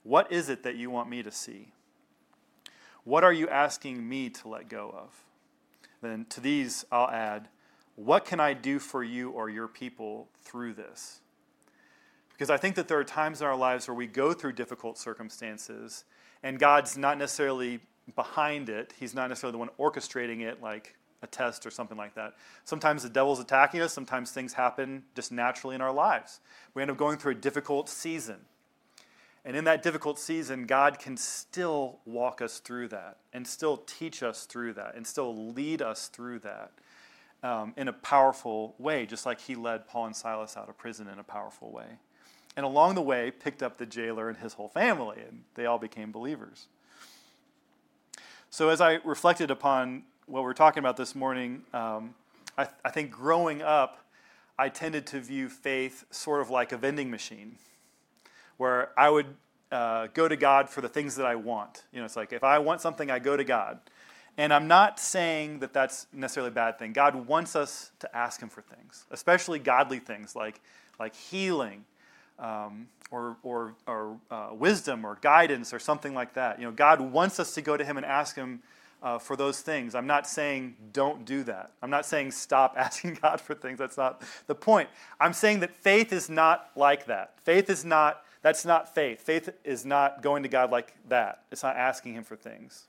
What 0.03 0.31
is 0.33 0.49
it 0.49 0.65
that 0.65 0.75
you 0.75 0.91
want 0.91 1.09
me 1.09 1.23
to 1.23 1.31
see? 1.31 1.73
What 3.05 3.23
are 3.23 3.33
you 3.33 3.49
asking 3.49 4.09
me 4.09 4.29
to 4.31 4.49
let 4.49 4.69
go 4.69 4.93
of? 4.97 5.25
Then 6.03 6.27
to 6.31 6.41
these, 6.41 6.85
I'll 6.91 7.11
add, 7.11 7.49
what 7.99 8.25
can 8.25 8.39
I 8.39 8.55
do 8.55 8.79
for 8.79 9.03
you 9.03 9.31
or 9.31 9.51
your 9.51 9.67
people 9.67 10.29
through 10.43 10.75
this? 10.75 11.21
Because 12.33 12.49
I 12.49 12.57
think 12.57 12.77
that 12.77 12.87
there 12.87 12.99
are 12.99 13.05
times 13.05 13.41
in 13.41 13.47
our 13.49 13.57
lives 13.57 13.89
where 13.89 13.95
we 13.95 14.07
go 14.07 14.33
through 14.33 14.53
difficult 14.53 14.97
circumstances 14.97 16.05
and 16.45 16.61
God's 16.61 16.97
not 16.97 17.19
necessarily 17.19 17.81
behind 18.15 18.69
it. 18.69 18.95
He's 19.01 19.15
not 19.15 19.29
necessarily 19.29 19.53
the 19.53 19.59
one 19.59 19.71
orchestrating 19.81 20.43
it 20.43 20.63
like 20.63 20.95
a 21.23 21.27
test 21.27 21.67
or 21.67 21.73
something 21.73 21.99
like 21.99 22.15
that. 22.15 22.35
Sometimes 22.65 23.03
the 23.03 23.09
devil's 23.09 23.41
attacking 23.41 23.81
us, 23.81 23.93
sometimes 23.93 24.31
things 24.31 24.53
happen 24.53 25.03
just 25.17 25.33
naturally 25.33 25.75
in 25.75 25.81
our 25.81 25.93
lives. 25.93 26.39
We 26.75 26.83
end 26.83 26.93
up 26.93 26.97
going 26.97 27.19
through 27.19 27.33
a 27.33 27.37
difficult 27.37 27.89
season. 27.89 28.37
And 29.45 29.57
in 29.57 29.65
that 29.65 29.83
difficult 29.83 30.21
season, 30.21 30.67
God 30.67 31.01
can 31.01 31.17
still 31.17 31.99
walk 32.05 32.41
us 32.43 32.61
through 32.61 32.89
that 32.89 33.17
and 33.33 33.45
still 33.45 33.79
teach 33.79 34.23
us 34.23 34.45
through 34.47 34.75
that 34.75 34.95
and 34.95 35.05
still 35.05 35.53
lead 35.53 35.83
us 35.83 36.07
through 36.07 36.39
that 36.41 36.71
um, 37.43 37.75
in 37.77 37.89
a 37.89 37.93
powerful 37.93 38.75
way, 38.79 39.07
just 39.07 39.27
like 39.27 39.41
He 39.41 39.55
led 39.55 39.87
Paul 39.87 40.07
and 40.07 40.17
Silas 40.17 40.57
out 40.57 40.69
of 40.69 40.77
prison 40.79 41.09
in 41.09 41.19
a 41.19 41.25
powerful 41.25 41.71
way 41.71 41.99
and 42.59 42.67
along 42.67 42.97
the 42.97 43.03
way 43.03 43.31
picked 43.31 43.63
up 43.63 43.79
the 43.79 43.87
jailer 43.87 44.29
and 44.29 44.37
his 44.39 44.55
whole 44.55 44.67
family, 44.67 45.19
and 45.21 45.45
they 45.55 45.65
all 45.65 45.79
became 45.79 46.11
believers. 46.11 46.67
So, 48.51 48.69
as 48.71 48.81
I 48.81 48.95
reflected 49.05 49.53
upon 49.53 50.03
what 50.27 50.43
we're 50.43 50.55
talking 50.55 50.81
about 50.81 50.97
this 50.97 51.15
morning, 51.15 51.63
um, 51.73 52.17
I, 52.57 52.65
th- 52.65 52.75
I 52.85 52.91
think 52.91 53.13
growing 53.13 53.63
up, 53.63 54.05
I 54.59 54.71
tended 54.71 55.07
to 55.07 55.21
view 55.21 55.49
faith 55.49 56.05
sort 56.11 56.41
of 56.41 56.51
like 56.51 56.73
a 56.73 56.77
vending 56.77 57.13
machine, 57.13 57.59
where 58.57 58.91
I 58.99 59.09
would 59.09 59.37
uh, 59.71 60.09
go 60.13 60.27
to 60.27 60.37
God 60.37 60.69
for 60.69 60.81
the 60.81 60.89
things 60.89 61.15
that 61.15 61.27
I 61.27 61.37
want. 61.37 61.85
You 61.93 62.01
know, 62.01 62.07
it's 62.07 62.17
like 62.17 62.33
if 62.33 62.43
I 62.43 62.59
want 62.59 62.81
something, 62.81 63.09
I 63.09 63.21
go 63.21 63.37
to 63.37 63.45
God. 63.45 63.79
And 64.39 64.53
I'm 64.53 64.69
not 64.69 65.01
saying 65.01 65.59
that 65.59 65.73
that's 65.73 66.07
necessarily 66.13 66.49
a 66.49 66.55
bad 66.55 66.79
thing. 66.79 66.93
God 66.93 67.27
wants 67.27 67.57
us 67.57 67.91
to 67.99 68.17
ask 68.17 68.41
Him 68.41 68.49
for 68.49 68.63
things, 68.63 69.05
especially 69.11 69.59
godly 69.59 69.99
things 69.99 70.37
like, 70.37 70.61
like 71.01 71.17
healing 71.17 71.85
um, 72.39 72.87
or, 73.11 73.37
or, 73.43 73.75
or 73.89 74.17
uh, 74.31 74.51
wisdom 74.53 75.05
or 75.05 75.19
guidance 75.21 75.75
or 75.75 75.81
something 75.81 76.15
like 76.15 76.35
that. 76.35 76.61
You 76.61 76.67
know, 76.67 76.71
God 76.71 77.01
wants 77.01 77.41
us 77.41 77.53
to 77.55 77.63
go 77.63 77.77
to 77.77 77.85
Him 77.85 77.97
and 77.97 78.07
ask 78.07 78.37
Him 78.37 78.63
uh, 79.03 79.19
for 79.19 79.35
those 79.35 79.61
things. 79.61 79.97
I'm 79.97 80.07
not 80.07 80.25
saying 80.25 80.77
don't 80.93 81.25
do 81.25 81.43
that. 81.43 81.73
I'm 81.83 81.91
not 81.91 82.07
saying 82.07 82.31
stop 82.31 82.75
asking 82.79 83.19
God 83.21 83.41
for 83.41 83.55
things. 83.55 83.81
That's 83.81 83.97
not 83.97 84.23
the 84.47 84.55
point. 84.55 84.89
I'm 85.19 85.33
saying 85.33 85.61
that 85.61 85.75
faith 85.75 86.13
is 86.13 86.31
not 86.31 86.71
like 86.77 87.07
that. 87.07 87.35
Faith 87.43 87.69
is 87.69 87.85
not, 87.85 88.23
that's 88.43 88.65
not 88.65 88.95
faith. 88.95 89.21
Faith 89.21 89.51
is 89.65 89.85
not 89.85 90.23
going 90.23 90.45
to 90.45 90.49
God 90.49 90.71
like 90.71 90.95
that. 91.09 91.43
It's 91.51 91.65
not 91.65 91.77
asking 91.77 92.15
Him 92.15 92.23
for 92.23 92.37
things. 92.37 92.87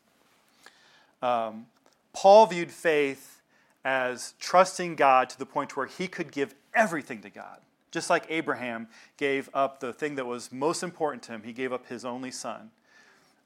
Um, 1.22 1.68
Paul 2.14 2.48
viewed 2.48 2.72
faith 2.72 3.42
as 3.86 4.34
trusting 4.40 4.96
God 4.96 5.30
to 5.30 5.40
the 5.40 5.46
point 5.46 5.76
where 5.78 5.86
he 5.86 6.08
could 6.08 6.32
give 6.32 6.54
everything 6.74 7.22
to 7.22 7.30
God. 7.30 7.60
Just 7.92 8.10
like 8.10 8.26
Abraham 8.30 8.88
gave 9.18 9.50
up 9.54 9.80
the 9.80 9.94
thing 9.94 10.16
that 10.16 10.26
was 10.26 10.52
most 10.52 10.84
important 10.84 11.24
to 11.24 11.32
him, 11.32 11.44
he 11.44 11.54
gave 11.54 11.74
up 11.74 11.88
his 11.88 12.06
only 12.06 12.32
son. 12.32 12.72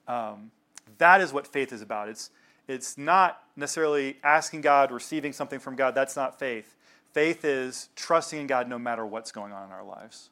Um, 0.08 0.52
that 0.98 1.22
is 1.22 1.32
what 1.32 1.48
faith 1.48 1.72
is 1.72 1.82
about. 1.82 2.10
It's, 2.10 2.30
it's 2.68 2.98
not 2.98 3.42
necessarily 3.56 4.18
asking 4.24 4.62
God, 4.62 4.92
receiving 4.92 5.32
something 5.32 5.60
from 5.60 5.76
God. 5.76 5.96
That's 5.96 6.16
not 6.16 6.40
faith. 6.40 6.76
Faith 7.14 7.46
is 7.46 7.90
trusting 7.96 8.40
in 8.40 8.48
God 8.48 8.68
no 8.68 8.80
matter 8.80 9.06
what's 9.06 9.32
going 9.32 9.54
on 9.54 9.68
in 9.68 9.72
our 9.72 9.84
lives. 9.84 10.30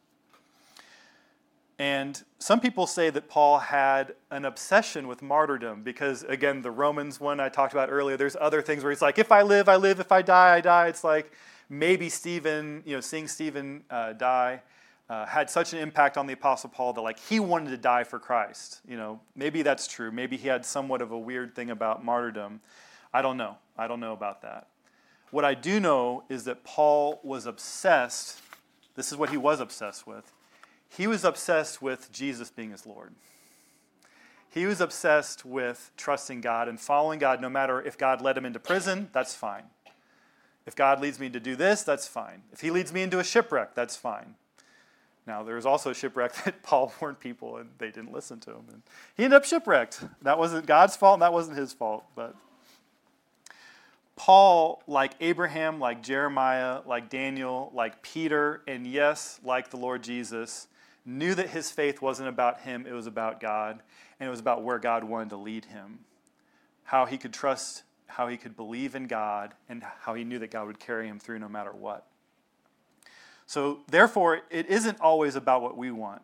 And 1.81 2.23
some 2.37 2.59
people 2.59 2.85
say 2.85 3.09
that 3.09 3.27
Paul 3.27 3.57
had 3.57 4.13
an 4.29 4.45
obsession 4.45 5.07
with 5.07 5.23
martyrdom 5.23 5.81
because, 5.81 6.21
again, 6.21 6.61
the 6.61 6.69
Romans 6.69 7.19
one 7.19 7.39
I 7.39 7.49
talked 7.49 7.73
about 7.73 7.89
earlier, 7.91 8.15
there's 8.17 8.37
other 8.39 8.61
things 8.61 8.83
where 8.83 8.91
he's 8.91 9.01
like, 9.01 9.17
if 9.17 9.31
I 9.31 9.41
live, 9.41 9.67
I 9.67 9.77
live. 9.77 9.99
If 9.99 10.11
I 10.11 10.21
die, 10.21 10.53
I 10.53 10.61
die. 10.61 10.89
It's 10.89 11.03
like, 11.03 11.31
maybe 11.69 12.07
Stephen, 12.07 12.83
you 12.85 12.93
know, 12.93 13.01
seeing 13.01 13.27
Stephen 13.27 13.83
uh, 13.89 14.13
die 14.13 14.61
uh, 15.09 15.25
had 15.25 15.49
such 15.49 15.73
an 15.73 15.79
impact 15.79 16.19
on 16.19 16.27
the 16.27 16.33
Apostle 16.33 16.69
Paul 16.69 16.93
that 16.93 17.01
like 17.01 17.17
he 17.17 17.39
wanted 17.39 17.71
to 17.71 17.77
die 17.77 18.03
for 18.03 18.19
Christ. 18.19 18.81
You 18.87 18.97
know, 18.97 19.19
maybe 19.35 19.63
that's 19.63 19.87
true. 19.87 20.11
Maybe 20.11 20.37
he 20.37 20.49
had 20.49 20.63
somewhat 20.63 21.01
of 21.01 21.11
a 21.11 21.17
weird 21.17 21.55
thing 21.55 21.71
about 21.71 22.05
martyrdom. 22.05 22.61
I 23.11 23.23
don't 23.23 23.37
know. 23.37 23.57
I 23.75 23.87
don't 23.87 23.99
know 23.99 24.13
about 24.13 24.43
that. 24.43 24.67
What 25.31 25.45
I 25.45 25.55
do 25.55 25.79
know 25.79 26.25
is 26.29 26.43
that 26.43 26.63
Paul 26.63 27.19
was 27.23 27.47
obsessed. 27.47 28.39
This 28.93 29.11
is 29.11 29.17
what 29.17 29.31
he 29.31 29.37
was 29.37 29.59
obsessed 29.59 30.05
with. 30.05 30.31
He 30.97 31.07
was 31.07 31.23
obsessed 31.23 31.81
with 31.81 32.11
Jesus 32.11 32.49
being 32.49 32.71
his 32.71 32.85
Lord. 32.85 33.13
He 34.49 34.65
was 34.65 34.81
obsessed 34.81 35.45
with 35.45 35.91
trusting 35.95 36.41
God 36.41 36.67
and 36.67 36.79
following 36.79 37.19
God 37.19 37.39
no 37.39 37.49
matter 37.49 37.81
if 37.81 37.97
God 37.97 38.21
led 38.21 38.37
him 38.37 38.45
into 38.45 38.59
prison, 38.59 39.09
that's 39.13 39.33
fine. 39.33 39.63
If 40.65 40.75
God 40.75 40.99
leads 40.99 41.19
me 41.19 41.29
to 41.29 41.39
do 41.39 41.55
this, 41.55 41.83
that's 41.83 42.07
fine. 42.07 42.43
If 42.51 42.61
He 42.61 42.69
leads 42.69 42.91
me 42.91 43.01
into 43.01 43.19
a 43.19 43.23
shipwreck, 43.23 43.73
that's 43.73 43.95
fine. 43.95 44.35
Now, 45.25 45.43
there 45.43 45.55
was 45.55 45.65
also 45.65 45.91
a 45.91 45.93
shipwreck 45.93 46.33
that 46.45 46.63
Paul 46.63 46.93
warned 46.99 47.19
people 47.19 47.57
and 47.57 47.69
they 47.77 47.87
didn't 47.87 48.11
listen 48.11 48.39
to 48.41 48.51
him. 48.51 48.63
And 48.71 48.81
he 49.15 49.23
ended 49.23 49.37
up 49.37 49.45
shipwrecked. 49.45 50.03
That 50.23 50.37
wasn't 50.37 50.65
God's 50.65 50.95
fault 50.97 51.15
and 51.15 51.21
that 51.21 51.33
wasn't 51.33 51.57
his 51.57 51.73
fault. 51.73 52.03
But 52.15 52.35
Paul, 54.15 54.83
like 54.87 55.13
Abraham, 55.21 55.79
like 55.79 56.03
Jeremiah, 56.03 56.81
like 56.85 57.09
Daniel, 57.09 57.71
like 57.73 58.01
Peter, 58.01 58.61
and 58.67 58.85
yes, 58.85 59.39
like 59.43 59.69
the 59.69 59.77
Lord 59.77 60.03
Jesus, 60.03 60.67
knew 61.05 61.33
that 61.35 61.49
his 61.49 61.71
faith 61.71 62.01
wasn't 62.01 62.29
about 62.29 62.61
him, 62.61 62.85
it 62.85 62.93
was 62.93 63.07
about 63.07 63.39
God, 63.39 63.81
and 64.19 64.27
it 64.27 64.29
was 64.29 64.39
about 64.39 64.63
where 64.63 64.79
God 64.79 65.03
wanted 65.03 65.29
to 65.29 65.37
lead 65.37 65.65
him. 65.65 65.99
How 66.83 67.05
he 67.05 67.17
could 67.17 67.33
trust, 67.33 67.83
how 68.07 68.27
he 68.27 68.37
could 68.37 68.55
believe 68.55 68.95
in 68.95 69.07
God, 69.07 69.53
and 69.69 69.83
how 70.01 70.13
he 70.13 70.23
knew 70.23 70.39
that 70.39 70.51
God 70.51 70.67
would 70.67 70.79
carry 70.79 71.07
him 71.07 71.19
through 71.19 71.39
no 71.39 71.49
matter 71.49 71.71
what. 71.71 72.05
So, 73.45 73.79
therefore, 73.87 74.41
it 74.49 74.67
isn't 74.67 75.01
always 75.01 75.35
about 75.35 75.61
what 75.61 75.75
we 75.75 75.91
want. 75.91 76.21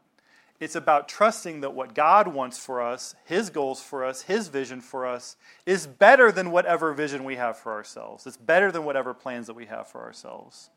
It's 0.59 0.75
about 0.75 1.07
trusting 1.07 1.61
that 1.61 1.73
what 1.73 1.93
God 1.93 2.27
wants 2.27 2.57
for 2.57 2.81
us, 2.81 3.15
His 3.25 3.49
goals 3.49 3.81
for 3.81 4.03
us, 4.03 4.23
His 4.23 4.47
vision 4.47 4.81
for 4.81 5.05
us, 5.05 5.35
is 5.65 5.85
better 5.85 6.31
than 6.31 6.51
whatever 6.51 6.93
vision 6.93 7.23
we 7.23 7.35
have 7.35 7.57
for 7.57 7.73
ourselves. 7.73 8.25
It's 8.25 8.37
better 8.37 8.71
than 8.71 8.83
whatever 8.83 9.13
plans 9.13 9.47
that 9.47 9.55
we 9.55 9.65
have 9.67 9.87
for 9.87 10.01
ourselves. 10.01 10.69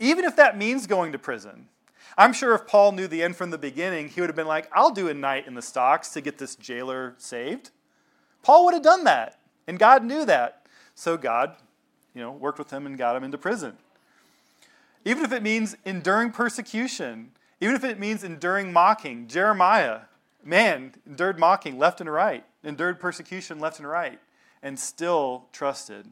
Even 0.00 0.24
if 0.24 0.34
that 0.36 0.58
means 0.58 0.86
going 0.88 1.12
to 1.12 1.18
prison. 1.18 1.68
I'm 2.16 2.32
sure 2.32 2.54
if 2.54 2.66
Paul 2.66 2.92
knew 2.92 3.06
the 3.06 3.22
end 3.22 3.36
from 3.36 3.50
the 3.50 3.58
beginning, 3.58 4.08
he 4.08 4.20
would 4.20 4.28
have 4.28 4.36
been 4.36 4.46
like, 4.46 4.68
I'll 4.72 4.90
do 4.90 5.08
a 5.08 5.14
night 5.14 5.46
in 5.46 5.54
the 5.54 5.62
stocks 5.62 6.10
to 6.10 6.20
get 6.20 6.38
this 6.38 6.56
jailer 6.56 7.14
saved. 7.18 7.70
Paul 8.42 8.64
would 8.64 8.74
have 8.74 8.82
done 8.82 9.04
that, 9.04 9.38
and 9.66 9.78
God 9.78 10.04
knew 10.04 10.24
that. 10.24 10.66
So 10.94 11.16
God, 11.16 11.56
you 12.14 12.20
know, 12.20 12.32
worked 12.32 12.58
with 12.58 12.70
him 12.70 12.86
and 12.86 12.98
got 12.98 13.16
him 13.16 13.24
into 13.24 13.38
prison. 13.38 13.76
Even 15.04 15.24
if 15.24 15.32
it 15.32 15.42
means 15.42 15.76
enduring 15.84 16.30
persecution, 16.30 17.32
even 17.60 17.74
if 17.74 17.84
it 17.84 17.98
means 17.98 18.24
enduring 18.24 18.72
mocking. 18.72 19.26
Jeremiah, 19.28 20.00
man, 20.44 20.92
endured 21.06 21.38
mocking 21.38 21.78
left 21.78 22.00
and 22.00 22.12
right, 22.12 22.44
endured 22.64 23.00
persecution 23.00 23.58
left 23.58 23.78
and 23.78 23.88
right, 23.88 24.18
and 24.62 24.78
still 24.78 25.46
trusted. 25.52 26.08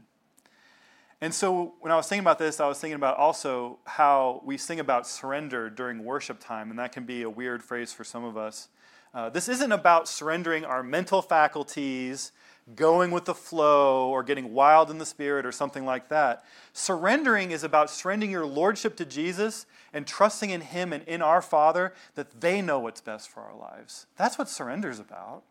And 1.21 1.35
so 1.35 1.75
when 1.81 1.93
I 1.93 1.97
was 1.97 2.09
thinking 2.09 2.25
about 2.25 2.39
this, 2.39 2.61
I 2.61 2.67
was 2.67 2.79
thinking 2.79 2.97
about 2.97 3.19
also 3.19 3.79
how 3.85 4.41
we 4.45 4.57
sing 4.57 4.81
about 4.81 5.07
surrender 5.07 5.69
during 5.69 6.03
worship 6.05 6.41
time, 6.41 6.71
and 6.71 6.79
that 6.79 6.93
can 6.93 7.05
be 7.05 7.23
a 7.23 7.31
weird 7.31 7.63
phrase 7.63 7.93
for 7.93 8.05
some 8.05 8.25
of 8.25 8.39
us. 8.39 8.69
Uh, 9.13 9.29
this 9.29 9.49
isn't 9.49 9.73
about 9.73 10.09
surrendering 10.09 10.65
our 10.65 10.83
mental 10.83 11.21
faculties 11.21 12.33
going 12.77 13.11
with 13.11 13.25
the 13.25 13.35
flow 13.35 14.09
or 14.09 14.23
getting 14.23 14.55
wild 14.55 14.91
in 14.91 14.99
the 14.99 15.07
spirit 15.07 15.45
or 15.45 15.53
something 15.53 15.85
like 15.85 16.09
that. 16.09 16.45
Surrendering 16.73 17.51
is 17.51 17.65
about 17.65 17.91
surrendering 17.91 18.31
your 18.31 18.47
lordship 18.47 18.97
to 18.97 19.05
Jesus 19.05 19.67
and 19.93 20.07
trusting 20.07 20.51
in 20.51 20.61
Him 20.61 20.93
and 20.93 21.03
in 21.05 21.21
our 21.21 21.43
Father 21.43 21.93
that 22.15 22.41
they 22.41 22.63
know 22.63 22.79
what's 22.79 23.01
best 23.01 23.29
for 23.29 23.41
our 23.41 23.57
lives. 23.57 24.07
That's 24.17 24.39
what 24.39 24.49
surrender 24.49 24.89
is 24.89 25.01
about. 25.01 25.43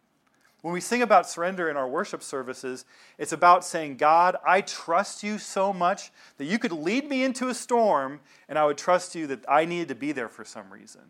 When 0.61 0.73
we 0.73 0.81
sing 0.81 1.01
about 1.01 1.29
surrender 1.29 1.69
in 1.69 1.77
our 1.77 1.87
worship 1.87 2.21
services, 2.21 2.83
it's 3.17 3.31
about 3.31 3.63
saying, 3.63 3.95
God, 3.95 4.35
I 4.45 4.59
trust 4.61 5.23
you 5.23 5.37
so 5.37 5.71
much 5.71 6.11
that 6.37 6.45
you 6.45 6.59
could 6.59 6.73
lead 6.73 7.07
me 7.07 7.23
into 7.23 7.47
a 7.47 7.53
storm, 7.53 8.19
and 8.49 8.59
I 8.59 8.65
would 8.65 8.77
trust 8.77 9.15
you 9.15 9.27
that 9.27 9.45
I 9.47 9.63
needed 9.63 9.87
to 9.87 9.95
be 9.95 10.11
there 10.11 10.27
for 10.27 10.43
some 10.43 10.69
reason. 10.71 11.01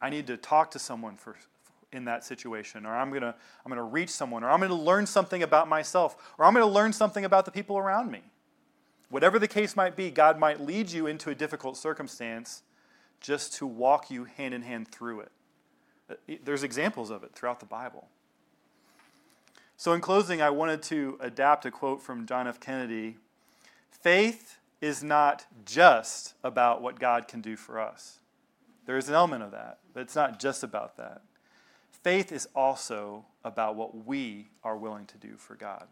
I 0.00 0.10
need 0.10 0.26
to 0.26 0.36
talk 0.36 0.72
to 0.72 0.80
someone 0.80 1.16
for, 1.16 1.36
in 1.92 2.06
that 2.06 2.24
situation, 2.24 2.86
or 2.86 2.96
I'm 2.96 3.10
going 3.10 3.22
to 3.22 3.34
I'm 3.64 3.70
going 3.70 3.76
to 3.76 3.82
reach 3.82 4.10
someone, 4.10 4.42
or 4.42 4.50
I'm 4.50 4.58
going 4.58 4.70
to 4.70 4.76
learn 4.76 5.06
something 5.06 5.44
about 5.44 5.68
myself, 5.68 6.16
or 6.38 6.44
I'm 6.44 6.54
going 6.54 6.66
to 6.66 6.72
learn 6.72 6.92
something 6.92 7.24
about 7.24 7.44
the 7.44 7.52
people 7.52 7.78
around 7.78 8.10
me. 8.10 8.22
Whatever 9.10 9.38
the 9.38 9.48
case 9.48 9.76
might 9.76 9.96
be, 9.96 10.10
God 10.10 10.38
might 10.38 10.60
lead 10.60 10.90
you 10.90 11.06
into 11.06 11.30
a 11.30 11.34
difficult 11.34 11.76
circumstance 11.76 12.62
just 13.20 13.54
to 13.54 13.66
walk 13.66 14.10
you 14.10 14.24
hand 14.24 14.54
in 14.54 14.62
hand 14.62 14.88
through 14.88 15.20
it. 15.20 15.32
Uh, 16.10 16.14
there's 16.44 16.62
examples 16.62 17.10
of 17.10 17.22
it 17.22 17.32
throughout 17.34 17.60
the 17.60 17.66
Bible. 17.66 18.08
So, 19.76 19.92
in 19.92 20.00
closing, 20.00 20.42
I 20.42 20.50
wanted 20.50 20.82
to 20.84 21.18
adapt 21.20 21.64
a 21.64 21.70
quote 21.70 22.02
from 22.02 22.26
John 22.26 22.48
F. 22.48 22.58
Kennedy 22.58 23.16
Faith 23.90 24.58
is 24.80 25.02
not 25.02 25.46
just 25.64 26.34
about 26.42 26.82
what 26.82 26.98
God 26.98 27.28
can 27.28 27.40
do 27.40 27.56
for 27.56 27.80
us. 27.80 28.20
There 28.86 28.96
is 28.96 29.08
an 29.08 29.14
element 29.14 29.42
of 29.42 29.50
that, 29.50 29.78
but 29.92 30.00
it's 30.00 30.16
not 30.16 30.38
just 30.38 30.62
about 30.62 30.96
that. 30.96 31.22
Faith 31.90 32.32
is 32.32 32.48
also 32.54 33.24
about 33.44 33.76
what 33.76 34.06
we 34.06 34.48
are 34.62 34.76
willing 34.76 35.06
to 35.06 35.18
do 35.18 35.36
for 35.36 35.56
God. 35.56 35.86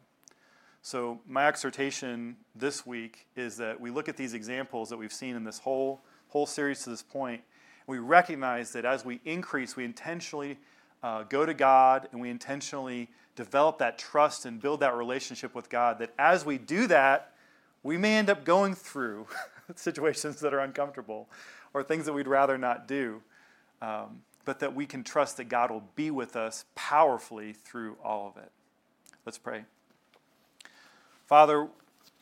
So, 0.82 1.20
my 1.26 1.46
exhortation 1.46 2.36
this 2.54 2.86
week 2.86 3.26
is 3.34 3.56
that 3.56 3.80
we 3.80 3.90
look 3.90 4.08
at 4.08 4.16
these 4.16 4.34
examples 4.34 4.88
that 4.88 4.96
we've 4.96 5.12
seen 5.12 5.34
in 5.34 5.42
this 5.42 5.58
whole, 5.58 6.00
whole 6.28 6.46
series 6.46 6.84
to 6.84 6.90
this 6.90 7.02
point, 7.02 7.42
we 7.86 7.98
recognize 7.98 8.72
that 8.72 8.84
as 8.84 9.04
we 9.04 9.20
increase, 9.24 9.76
we 9.76 9.84
intentionally 9.84 10.58
uh, 11.02 11.22
go 11.24 11.46
to 11.46 11.54
God 11.54 12.08
and 12.12 12.20
we 12.20 12.30
intentionally 12.30 13.08
develop 13.36 13.78
that 13.78 13.98
trust 13.98 14.46
and 14.46 14.60
build 14.60 14.80
that 14.80 14.94
relationship 14.94 15.54
with 15.54 15.68
God. 15.68 15.98
That 15.98 16.12
as 16.18 16.44
we 16.44 16.58
do 16.58 16.86
that, 16.88 17.32
we 17.82 17.96
may 17.96 18.16
end 18.16 18.30
up 18.30 18.44
going 18.44 18.74
through 18.74 19.26
situations 19.76 20.40
that 20.40 20.52
are 20.52 20.60
uncomfortable 20.60 21.28
or 21.74 21.82
things 21.82 22.06
that 22.06 22.12
we'd 22.12 22.26
rather 22.26 22.58
not 22.58 22.88
do. 22.88 23.22
Um, 23.80 24.22
but 24.46 24.60
that 24.60 24.74
we 24.74 24.86
can 24.86 25.04
trust 25.04 25.36
that 25.36 25.48
God 25.50 25.70
will 25.70 25.84
be 25.96 26.10
with 26.10 26.36
us 26.36 26.64
powerfully 26.74 27.52
through 27.52 27.96
all 28.02 28.28
of 28.28 28.42
it. 28.42 28.50
Let's 29.26 29.38
pray. 29.38 29.64
Father, 31.26 31.68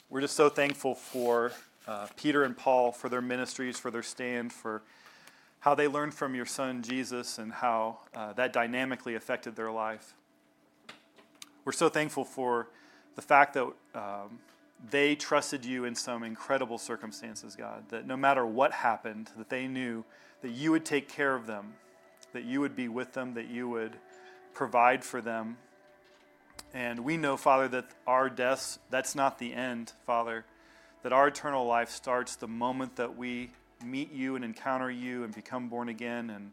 we're 0.09 0.23
just 0.23 0.35
so 0.35 0.49
thankful 0.49 0.95
for 0.95 1.53
uh, 1.87 2.07
Peter 2.17 2.43
and 2.43 2.57
Paul, 2.57 2.93
for 2.93 3.11
their 3.11 3.21
ministries, 3.21 3.79
for 3.79 3.91
their 3.91 4.03
stand, 4.03 4.53
for 4.53 4.83
how 5.65 5.75
they 5.75 5.89
learned 5.89 6.13
from 6.13 6.35
your 6.35 6.45
son 6.45 6.83
Jesus 6.83 7.39
and 7.39 7.51
how 7.51 7.97
uh, 8.15 8.35
that 8.35 8.53
dynamically 8.53 9.15
affected 9.15 9.57
their 9.57 9.71
life. 9.71 10.13
We're 11.65 11.73
so 11.73 11.89
thankful 11.89 12.27
for 12.27 12.69
the 13.17 13.23
fact 13.23 13.55
that 13.55 13.73
um, 13.95 14.41
they 14.91 15.15
trusted 15.15 15.65
you 15.65 15.87
in 15.87 15.95
some 15.95 16.23
incredible 16.23 16.77
circumstances, 16.77 17.57
God, 17.57 17.85
that 17.89 18.07
no 18.07 18.15
matter 18.15 18.45
what 18.45 18.73
happened, 18.73 19.31
that 19.39 19.49
they 19.49 19.67
knew 19.67 20.05
that 20.43 20.51
you 20.51 20.71
would 20.71 20.85
take 20.85 21.09
care 21.09 21.35
of 21.35 21.47
them, 21.47 21.73
that 22.35 22.45
you 22.45 22.61
would 22.61 22.77
be 22.77 22.89
with 22.89 23.15
them, 23.15 23.33
that 23.33 23.49
you 23.49 23.67
would 23.67 23.97
provide 24.53 25.03
for 25.03 25.23
them. 25.23 25.57
And 26.75 27.01
we 27.01 27.17
know, 27.17 27.39
Father, 27.39 27.69
that 27.69 27.87
our 28.07 28.29
deaths, 28.29 28.81
that's 28.91 29.15
not 29.15 29.39
the 29.39 29.55
end, 29.55 29.95
Father, 30.05 30.45
that 31.03 31.15
our 31.15 31.29
eternal 31.29 31.65
life 31.65 31.89
starts 31.89 32.37
the 32.37 32.49
moment 32.49 32.97
that 32.97 33.17
we 33.17 33.53
meet 33.85 34.13
you 34.13 34.37
and 34.37 34.45
encounter 34.45 34.91
you 34.91 35.25
and 35.25 35.35
become 35.35 35.69
born 35.69 35.89
again 35.89 36.31
and 36.31 36.53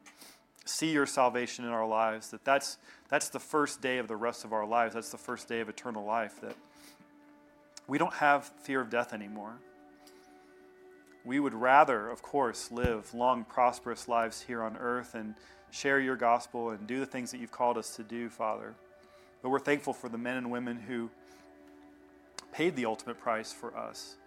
see 0.65 0.91
your 0.91 1.05
salvation 1.05 1.65
in 1.65 1.71
our 1.71 1.87
lives 1.87 2.29
that 2.29 2.43
that's 2.45 2.77
that's 3.09 3.29
the 3.29 3.39
first 3.39 3.81
day 3.81 3.97
of 3.97 4.07
the 4.07 4.15
rest 4.15 4.45
of 4.45 4.53
our 4.53 4.65
lives 4.65 4.93
that's 4.93 5.09
the 5.09 5.17
first 5.17 5.47
day 5.47 5.59
of 5.59 5.69
eternal 5.69 6.05
life 6.05 6.39
that 6.41 6.55
we 7.87 7.97
don't 7.97 8.13
have 8.13 8.45
fear 8.63 8.79
of 8.79 8.89
death 8.89 9.13
anymore 9.13 9.55
we 11.25 11.39
would 11.39 11.53
rather 11.53 12.09
of 12.09 12.21
course 12.21 12.71
live 12.71 13.13
long 13.13 13.43
prosperous 13.43 14.07
lives 14.07 14.41
here 14.41 14.63
on 14.63 14.77
earth 14.77 15.15
and 15.15 15.35
share 15.71 15.99
your 15.99 16.15
gospel 16.15 16.69
and 16.69 16.85
do 16.85 16.99
the 16.99 17.05
things 17.05 17.31
that 17.31 17.39
you've 17.39 17.51
called 17.51 17.77
us 17.77 17.95
to 17.95 18.03
do, 18.03 18.29
Father. 18.29 18.75
But 19.41 19.49
we're 19.49 19.59
thankful 19.59 19.93
for 19.93 20.09
the 20.09 20.17
men 20.17 20.37
and 20.37 20.51
women 20.51 20.77
who 20.77 21.09
paid 22.51 22.75
the 22.75 22.85
ultimate 22.85 23.19
price 23.19 23.51
for 23.51 23.75
us. 23.75 24.17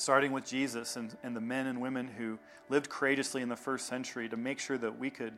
Starting 0.00 0.32
with 0.32 0.46
Jesus 0.46 0.96
and, 0.96 1.14
and 1.22 1.36
the 1.36 1.42
men 1.42 1.66
and 1.66 1.78
women 1.78 2.08
who 2.08 2.38
lived 2.70 2.88
courageously 2.88 3.42
in 3.42 3.50
the 3.50 3.56
first 3.56 3.86
century 3.86 4.30
to 4.30 4.36
make 4.38 4.58
sure 4.58 4.78
that 4.78 4.98
we 4.98 5.10
could, 5.10 5.34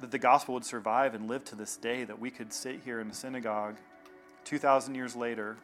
that 0.00 0.12
the 0.12 0.18
gospel 0.18 0.54
would 0.54 0.64
survive 0.64 1.12
and 1.12 1.26
live 1.26 1.44
to 1.44 1.56
this 1.56 1.76
day, 1.76 2.04
that 2.04 2.20
we 2.20 2.30
could 2.30 2.52
sit 2.52 2.82
here 2.84 3.00
in 3.00 3.08
the 3.08 3.14
synagogue 3.14 3.74
2,000 4.44 4.94
years 4.94 5.16
later 5.16 5.56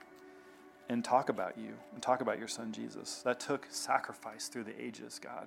and 0.88 1.04
talk 1.04 1.28
about 1.28 1.56
you 1.56 1.74
and 1.94 2.02
talk 2.02 2.20
about 2.20 2.36
your 2.36 2.48
son 2.48 2.72
Jesus. 2.72 3.22
That 3.22 3.38
took 3.38 3.68
sacrifice 3.70 4.48
through 4.48 4.64
the 4.64 4.82
ages, 4.82 5.20
God. 5.20 5.46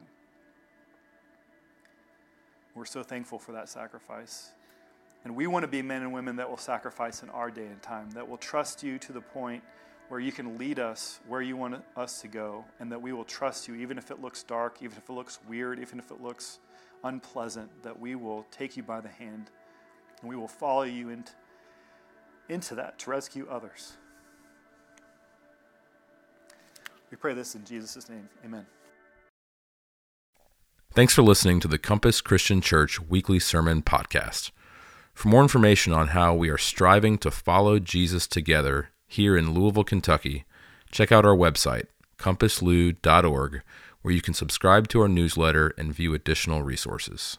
We're 2.75 2.85
so 2.85 3.03
thankful 3.03 3.39
for 3.39 3.51
that 3.51 3.67
sacrifice. 3.67 4.51
And 5.25 5.35
we 5.35 5.47
want 5.47 5.63
to 5.63 5.67
be 5.67 5.81
men 5.81 6.01
and 6.01 6.13
women 6.13 6.37
that 6.37 6.49
will 6.49 6.55
sacrifice 6.55 7.23
in 7.23 7.29
our 7.31 7.51
day 7.51 7.65
and 7.65 7.81
time, 7.81 8.11
that 8.11 8.29
will 8.29 8.37
trust 8.37 8.83
you 8.83 8.97
to 8.99 9.11
the 9.11 9.19
point 9.19 9.63
where 10.09 10.19
you 10.19 10.31
can 10.31 10.57
lead 10.57 10.79
us 10.79 11.19
where 11.27 11.41
you 11.41 11.57
want 11.57 11.83
us 11.95 12.21
to 12.21 12.27
go, 12.27 12.65
and 12.79 12.91
that 12.91 13.01
we 13.01 13.13
will 13.13 13.23
trust 13.23 13.67
you 13.67 13.75
even 13.75 13.97
if 13.97 14.11
it 14.11 14.21
looks 14.21 14.43
dark, 14.43 14.77
even 14.81 14.97
if 14.97 15.09
it 15.09 15.13
looks 15.13 15.39
weird, 15.47 15.79
even 15.79 15.99
if 15.99 16.11
it 16.11 16.21
looks 16.21 16.59
unpleasant, 17.03 17.69
that 17.83 17.99
we 17.99 18.15
will 18.15 18.45
take 18.51 18.77
you 18.77 18.83
by 18.83 19.01
the 19.01 19.09
hand 19.09 19.49
and 20.21 20.29
we 20.29 20.35
will 20.35 20.47
follow 20.47 20.83
you 20.83 21.09
into, 21.09 21.33
into 22.49 22.75
that 22.75 22.97
to 22.99 23.09
rescue 23.09 23.47
others. 23.49 23.93
We 27.11 27.17
pray 27.17 27.33
this 27.33 27.55
in 27.55 27.63
Jesus' 27.65 28.09
name. 28.09 28.27
Amen. 28.43 28.65
Thanks 30.93 31.13
for 31.13 31.23
listening 31.23 31.59
to 31.59 31.67
the 31.67 31.77
Compass 31.77 32.21
Christian 32.21 32.61
Church 32.61 32.99
weekly 33.01 33.39
sermon 33.39 33.81
podcast. 33.81 34.51
For 35.13 35.27
more 35.27 35.43
information 35.43 35.93
on 35.93 36.09
how 36.09 36.33
we 36.33 36.49
are 36.49 36.57
striving 36.57 37.17
to 37.19 37.29
follow 37.29 37.79
Jesus 37.79 38.27
together 38.27 38.89
here 39.13 39.37
in 39.37 39.53
Louisville, 39.53 39.83
Kentucky, 39.83 40.43
check 40.91 41.11
out 41.11 41.25
our 41.25 41.35
website, 41.35 41.85
compasslou.org, 42.17 43.61
where 44.01 44.13
you 44.13 44.21
can 44.21 44.33
subscribe 44.33 44.87
to 44.87 45.01
our 45.01 45.07
newsletter 45.07 45.73
and 45.77 45.93
view 45.93 46.15
additional 46.15 46.63
resources. 46.63 47.37